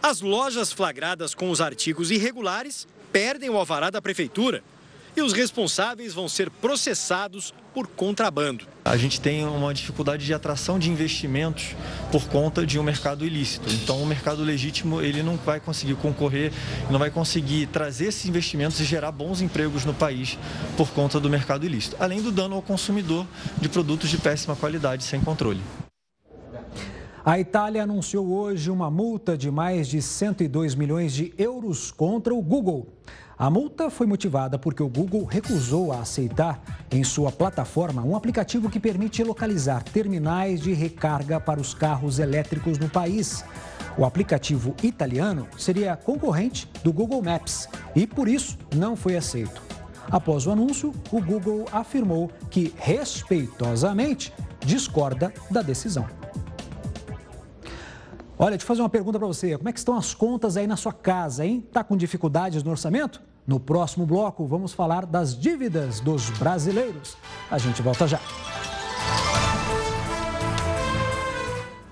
[0.02, 4.64] As lojas flagradas com os artigos irregulares perdem o alvará da prefeitura
[5.16, 8.66] e os responsáveis vão ser processados por contrabando.
[8.86, 11.76] A gente tem uma dificuldade de atração de investimentos
[12.12, 13.70] por conta de um mercado ilícito.
[13.72, 16.52] Então, o mercado legítimo ele não vai conseguir concorrer,
[16.90, 20.38] não vai conseguir trazer esses investimentos e gerar bons empregos no país
[20.78, 23.26] por conta do mercado ilícito, além do dano ao consumidor
[23.60, 25.62] de produtos de péssima qualidade sem controle.
[27.26, 32.42] A Itália anunciou hoje uma multa de mais de 102 milhões de euros contra o
[32.42, 32.86] Google.
[33.38, 36.62] A multa foi motivada porque o Google recusou a aceitar
[36.92, 42.78] em sua plataforma um aplicativo que permite localizar terminais de recarga para os carros elétricos
[42.78, 43.44] no país.
[43.98, 49.62] O aplicativo italiano seria concorrente do Google Maps e, por isso, não foi aceito.
[50.12, 54.32] Após o anúncio, o Google afirmou que, respeitosamente,
[54.64, 56.06] discorda da decisão.
[58.38, 59.56] Olha, deixa eu fazer uma pergunta para você.
[59.58, 61.64] Como é que estão as contas aí na sua casa, hein?
[61.72, 63.22] Tá com dificuldades no orçamento?
[63.46, 67.16] No próximo bloco, vamos falar das dívidas dos brasileiros.
[67.52, 68.20] A gente volta já.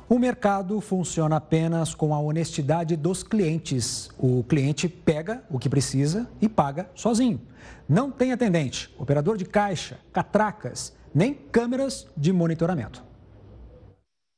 [0.10, 4.10] O mercado funciona apenas com a honestidade dos clientes.
[4.18, 7.40] O cliente pega o que precisa e paga sozinho.
[7.88, 13.11] Não tem atendente, operador de caixa, catracas, nem câmeras de monitoramento.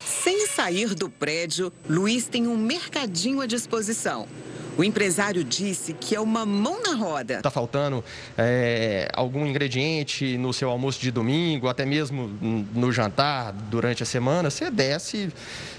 [0.06, 4.28] Sem sair do prédio, Luiz tem um mercadinho à disposição.
[4.76, 7.36] O empresário disse que é uma mão na roda.
[7.36, 8.04] Está faltando
[8.36, 12.28] é, algum ingrediente no seu almoço de domingo, até mesmo
[12.74, 15.32] no jantar durante a semana, você desce,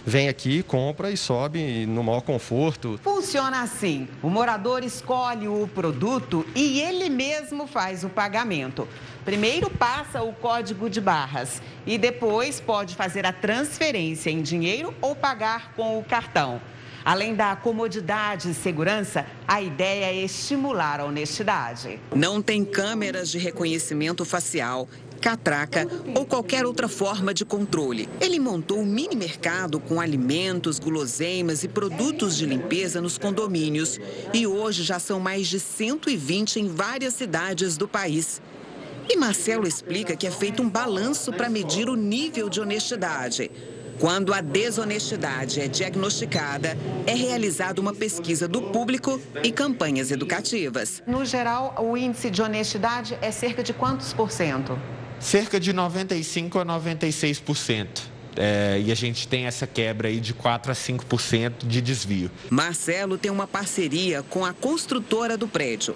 [0.06, 3.00] vem aqui, compra e sobe no maior conforto.
[3.02, 8.86] Funciona assim: o morador escolhe o produto e ele mesmo faz o pagamento.
[9.24, 15.16] Primeiro passa o código de barras e depois pode fazer a transferência em dinheiro ou
[15.16, 16.60] pagar com o cartão.
[17.02, 22.00] Além da comodidade e segurança, a ideia é estimular a honestidade.
[22.14, 24.88] Não tem câmeras de reconhecimento facial
[25.24, 28.06] catraca ou qualquer outra forma de controle.
[28.20, 33.98] Ele montou um mini mercado com alimentos, guloseimas e produtos de limpeza nos condomínios.
[34.34, 38.42] E hoje já são mais de 120 em várias cidades do país.
[39.08, 43.50] E Marcelo explica que é feito um balanço para medir o nível de honestidade.
[43.98, 46.76] Quando a desonestidade é diagnosticada,
[47.06, 51.02] é realizada uma pesquisa do público e campanhas educativas.
[51.06, 54.78] No geral, o índice de honestidade é cerca de quantos por cento?
[55.20, 58.14] Cerca de 95 a 96%.
[58.36, 62.30] É, e a gente tem essa quebra aí de 4 a 5% de desvio.
[62.50, 65.94] Marcelo tem uma parceria com a construtora do prédio.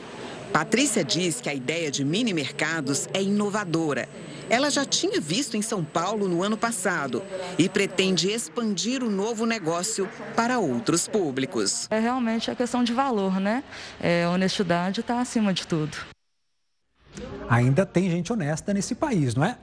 [0.52, 4.08] Patrícia diz que a ideia de mini mercados é inovadora.
[4.50, 7.22] Ela já tinha visto em São Paulo no ano passado
[7.58, 11.86] e pretende expandir o novo negócio para outros públicos.
[11.90, 13.62] É realmente a questão de valor, né?
[14.00, 15.98] É, honestidade está acima de tudo.
[17.48, 19.58] ainda tem gente honesta nesse país, não é?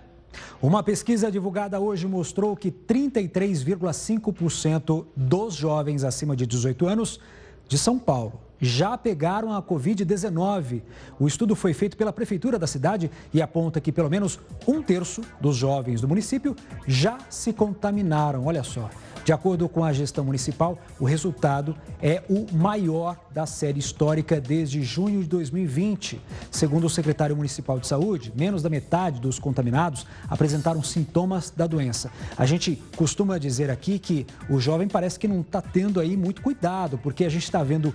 [0.62, 7.20] Uma pesquisa divulgada hoje mostrou que 33,5% dos jovens acima de 18 anos
[7.68, 10.82] de São Paulo já pegaram a Covid-19.
[11.20, 15.22] O estudo foi feito pela Prefeitura da cidade e aponta que pelo menos um terço
[15.39, 16.56] dos jovens do município
[16.88, 18.45] já se contaminaram.
[18.45, 18.89] Olha só.
[19.26, 24.84] De acordo com a gestão municipal, o resultado é o maior da série histórica desde
[24.84, 26.22] junho de 2020.
[26.51, 32.12] Segundo o secretário municipal de saúde, menos da metade dos contaminados apresentaram sintomas da doença.
[32.38, 36.43] A gente costuma dizer aqui que o jovem parece que não está tendo aí muito
[36.43, 37.91] cuidado, porque a gente está vendo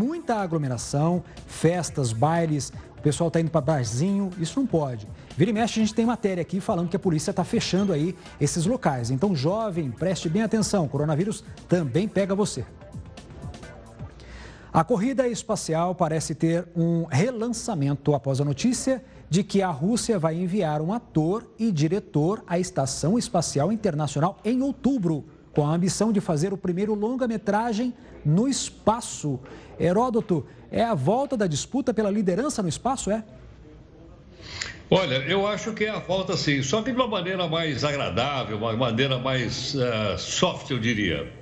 [0.00, 5.06] muita aglomeração, festas, bailes, o pessoal está indo para barzinho, isso não pode.
[5.36, 8.16] Vira e mexe, a gente tem matéria aqui falando que a polícia está fechando aí
[8.40, 9.10] esses locais.
[9.10, 12.64] Então, jovem, preste bem atenção, coronavírus também pega você.
[14.72, 20.36] A corrida espacial parece ter um relançamento após a notícia de que a Rússia vai
[20.36, 26.20] enviar um ator e diretor à Estação Espacial Internacional em outubro, com a ambição de
[26.20, 27.92] fazer o primeiro longa-metragem
[28.24, 29.40] no espaço.
[29.80, 33.24] Heródoto, é a volta da disputa pela liderança no espaço, é?
[34.90, 38.58] Olha, eu acho que é a volta sim, só que de uma maneira mais agradável,
[38.58, 41.32] uma maneira mais uh, soft, eu diria.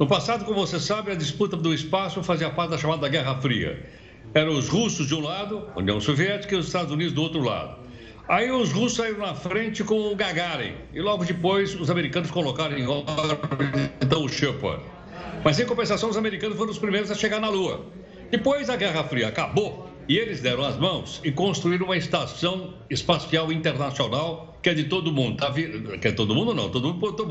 [0.00, 3.86] No passado, como você sabe, a disputa do espaço fazia parte da chamada Guerra Fria.
[4.34, 7.40] Eram os russos de um lado, a União Soviética, e os Estados Unidos do outro
[7.40, 7.76] lado.
[8.28, 12.76] Aí os russos saíram na frente com o Gagarin, e logo depois os americanos colocaram
[12.76, 14.82] em órbita então, o Shepard.
[15.44, 17.86] Mas em compensação, os americanos foram os primeiros a chegar na Lua.
[18.30, 23.52] Depois a Guerra Fria acabou, e eles deram as mãos e construíram uma estação espacial
[23.52, 25.36] internacional que é de todo mundo.
[25.36, 25.98] Tá vir...
[26.00, 27.26] Que é todo mundo não, todo mundo botou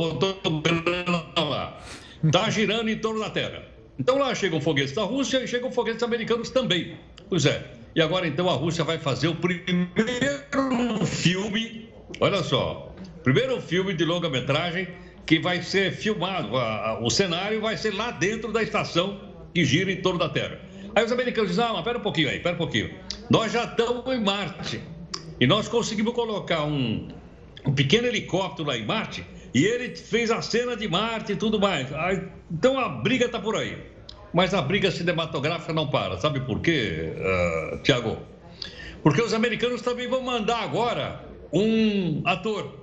[1.36, 1.80] lá.
[2.24, 3.64] Está girando em torno da Terra.
[4.00, 6.98] Então lá chegam foguetes da Rússia e chegam foguetes americanos também.
[7.28, 7.66] Pois é.
[7.96, 11.90] E agora então a Rússia vai fazer o primeiro filme,
[12.20, 12.94] olha só,
[13.24, 14.88] primeiro filme de longa-metragem
[15.28, 16.50] que vai ser filmado,
[17.02, 19.20] o cenário vai ser lá dentro da estação
[19.54, 20.58] que gira em torno da Terra.
[20.96, 22.90] Aí os americanos dizem, ah, mas pera um pouquinho aí, pera um pouquinho.
[23.30, 24.82] Nós já estamos em Marte.
[25.40, 27.10] E nós conseguimos colocar um,
[27.66, 29.24] um pequeno helicóptero lá em Marte
[29.54, 31.88] e ele fez a cena de Marte e tudo mais.
[32.50, 33.78] Então a briga está por aí.
[34.34, 36.18] Mas a briga cinematográfica não para.
[36.20, 38.18] Sabe por quê, uh, ah, Tiago?
[39.04, 41.22] Porque os americanos também vão mandar agora
[41.52, 42.74] um ator.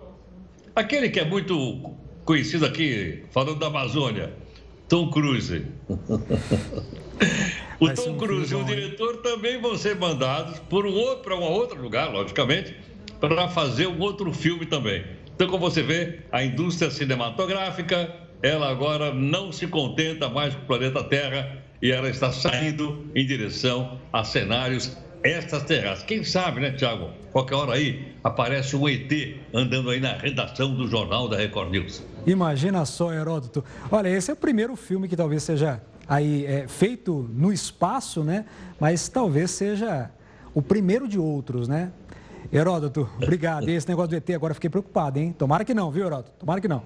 [0.77, 1.95] Aquele que é muito
[2.25, 4.33] conhecido aqui, falando da Amazônia,
[4.89, 5.65] Tom Cruise.
[7.81, 11.37] O Tom um Cruise e o diretor também vão ser mandados por um outro, para
[11.37, 12.75] um outro lugar, logicamente,
[13.21, 15.05] para fazer um outro filme também.
[15.35, 20.67] Então, como você vê, a indústria cinematográfica, ela agora não se contenta mais com o
[20.67, 26.03] planeta Terra e ela está saindo em direção a cenários extraterrestres.
[26.05, 27.09] Quem sabe, né, Tiago?
[27.33, 29.11] Qualquer hora aí aparece um ET
[29.53, 32.03] andando aí na redação do jornal da Record News.
[32.27, 33.65] Imagina só, Heródoto.
[33.91, 38.45] Olha, esse é o primeiro filme que talvez seja aí é, feito no espaço, né?
[38.79, 40.11] Mas talvez seja
[40.55, 41.91] o primeiro de outros, né?
[42.53, 43.69] Heródoto, obrigado.
[43.69, 45.35] E esse negócio do ET agora fiquei preocupado, hein?
[45.37, 46.33] Tomara que não, viu, Heródoto?
[46.39, 46.83] Tomara que não.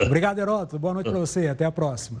[0.00, 0.78] Obrigado, Heródoto.
[0.78, 1.46] Boa noite para você.
[1.46, 2.20] Até a próxima.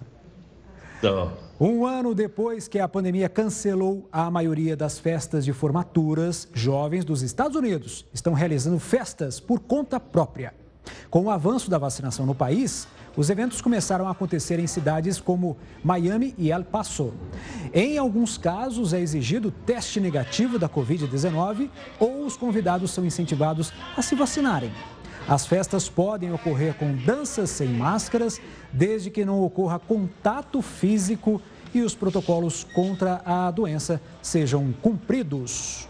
[0.98, 1.32] Então.
[1.60, 7.22] Um ano depois que a pandemia cancelou a maioria das festas de formaturas, jovens dos
[7.22, 10.52] Estados Unidos estão realizando festas por conta própria.
[11.08, 15.56] Com o avanço da vacinação no país, os eventos começaram a acontecer em cidades como
[15.84, 17.14] Miami e El Paso.
[17.72, 21.70] Em alguns casos, é exigido teste negativo da Covid-19
[22.00, 24.72] ou os convidados são incentivados a se vacinarem.
[25.26, 28.40] As festas podem ocorrer com danças sem máscaras,
[28.72, 31.40] desde que não ocorra contato físico
[31.72, 35.88] e os protocolos contra a doença sejam cumpridos.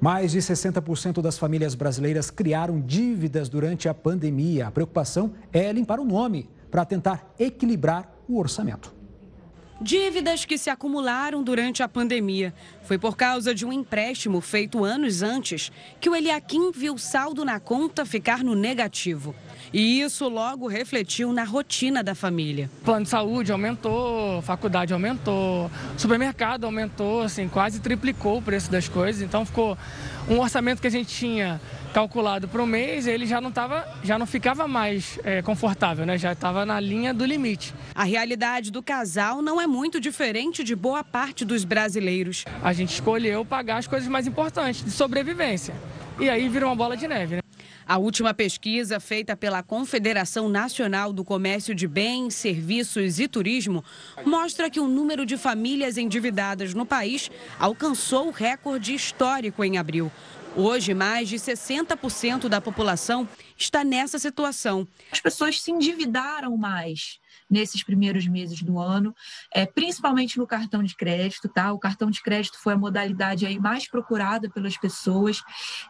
[0.00, 4.66] Mais de 60% das famílias brasileiras criaram dívidas durante a pandemia.
[4.66, 8.93] A preocupação é limpar o nome para tentar equilibrar o orçamento.
[9.80, 12.54] Dívidas que se acumularam durante a pandemia.
[12.84, 17.44] Foi por causa de um empréstimo feito anos antes que o Eliakim viu o saldo
[17.44, 19.34] na conta ficar no negativo.
[19.72, 22.70] E isso logo refletiu na rotina da família.
[22.84, 29.22] Plano de saúde aumentou, faculdade aumentou, supermercado aumentou, assim, quase triplicou o preço das coisas.
[29.22, 29.76] Então ficou
[30.28, 31.60] um orçamento que a gente tinha
[31.94, 36.18] calculado para o mês, ele já não tava, já não ficava mais é, confortável, né?
[36.18, 37.72] Já estava na linha do limite.
[37.94, 42.44] A realidade do casal não é muito diferente de boa parte dos brasileiros.
[42.64, 45.72] A gente escolheu pagar as coisas mais importantes de sobrevivência.
[46.18, 47.42] E aí vira uma bola de neve, né?
[47.86, 53.84] A última pesquisa feita pela Confederação Nacional do Comércio de Bens, Serviços e Turismo
[54.24, 60.10] mostra que o número de famílias endividadas no país alcançou o recorde histórico em abril.
[60.56, 64.86] Hoje, mais de 60% da população está nessa situação.
[65.10, 67.18] As pessoas se endividaram mais
[67.48, 69.14] nesses primeiros meses do ano,
[69.52, 71.72] é, principalmente no cartão de crédito, tá?
[71.72, 75.42] O cartão de crédito foi a modalidade aí mais procurada pelas pessoas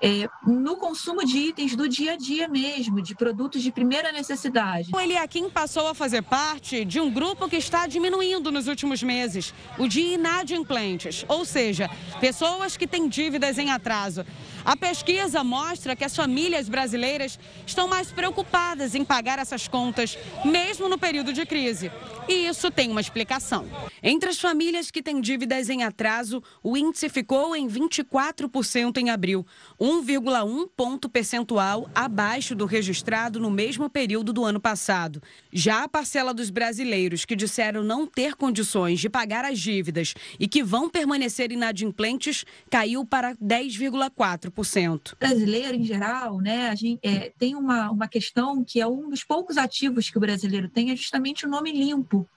[0.02, 4.90] é, no consumo de itens do dia a dia mesmo, de produtos de primeira necessidade.
[4.92, 9.54] O Eliakim passou a fazer parte de um grupo que está diminuindo nos últimos meses,
[9.78, 11.88] o de inadimplentes, ou seja,
[12.20, 14.24] pessoas que têm dívidas em atraso.
[14.64, 20.88] A pesquisa mostra que as famílias brasileiras estão mais preocupadas em pagar essas contas, mesmo
[20.88, 21.90] no período de crise.
[22.28, 23.66] E isso tem uma explicação.
[24.02, 29.46] Entre as famílias que têm dívidas em atraso, o índice ficou em 24% em abril,
[29.80, 35.22] 1,1 ponto percentual abaixo do registrado no mesmo período do ano passado.
[35.52, 40.48] Já a parcela dos brasileiros que disseram não ter condições de pagar as dívidas e
[40.48, 45.14] que vão permanecer inadimplentes caiu para 10,4%.
[45.18, 49.24] Brasileiro, em geral, né, a gente, é, tem uma, uma questão que é um dos
[49.24, 52.28] poucos ativos que o brasileiro tem, é justamente o nome limpo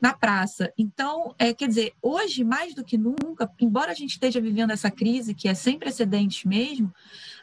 [0.00, 0.72] na praça.
[0.76, 4.90] Então, é, quer dizer, hoje, mais do que nunca, embora a gente esteja vivendo essa
[4.90, 6.92] crise, que é sem precedentes mesmo,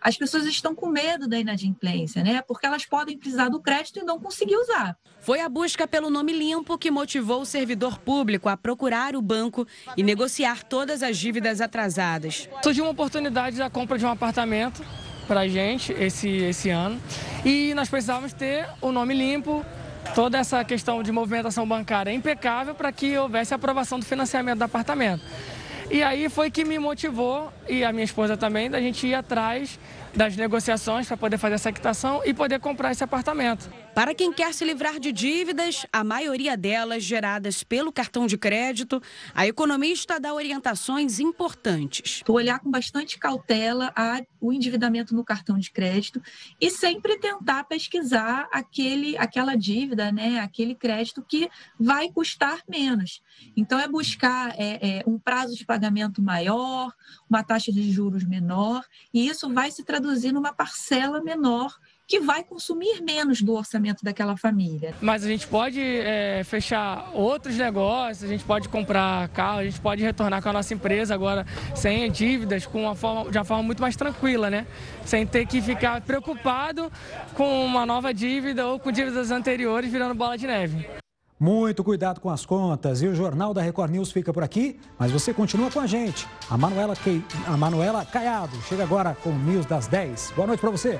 [0.01, 2.41] as pessoas estão com medo da inadimplência, né?
[2.41, 4.97] Porque elas podem precisar do crédito e não conseguir usar.
[5.21, 9.67] Foi a busca pelo nome limpo que motivou o servidor público a procurar o banco
[9.95, 12.49] e negociar todas as dívidas atrasadas.
[12.63, 14.83] Surgiu uma oportunidade da compra de um apartamento
[15.27, 16.99] para a gente esse, esse ano
[17.43, 19.65] e nós precisávamos ter o nome limpo
[20.13, 25.23] toda essa questão de movimentação bancária impecável para que houvesse aprovação do financiamento do apartamento.
[25.89, 29.79] E aí foi que me motivou, e a minha esposa também, da gente ir atrás
[30.13, 33.69] das negociações para poder fazer essa quitação e poder comprar esse apartamento.
[33.97, 39.01] Para quem quer se livrar de dívidas, a maioria delas geradas pelo cartão de crédito,
[39.33, 42.21] a economista dá orientações importantes.
[42.27, 43.91] Olhar com bastante cautela
[44.39, 46.21] o endividamento no cartão de crédito
[46.61, 53.23] e sempre tentar pesquisar aquele, aquela dívida, né, aquele crédito que vai custar menos.
[53.55, 56.93] Então, é buscar é, é, um prazo de pagamento maior,
[57.27, 61.75] uma taxa de juros menor, e isso vai se traduzir numa parcela menor
[62.07, 64.95] que vai consumir menos do orçamento daquela família.
[65.01, 69.81] Mas a gente pode é, fechar outros negócios, a gente pode comprar carro, a gente
[69.81, 71.45] pode retornar com a nossa empresa agora
[71.75, 74.65] sem dívidas, com uma forma, de uma forma muito mais tranquila, né?
[75.03, 76.89] Sem ter que ficar preocupado
[77.33, 80.87] com uma nova dívida ou com dívidas anteriores virando bola de neve.
[81.39, 83.01] Muito cuidado com as contas.
[83.01, 86.27] E o Jornal da Record News fica por aqui, mas você continua com a gente.
[86.49, 87.23] A Manuela, que...
[87.45, 90.33] a Manuela Caiado chega agora com o News das 10.
[90.35, 90.99] Boa noite para você.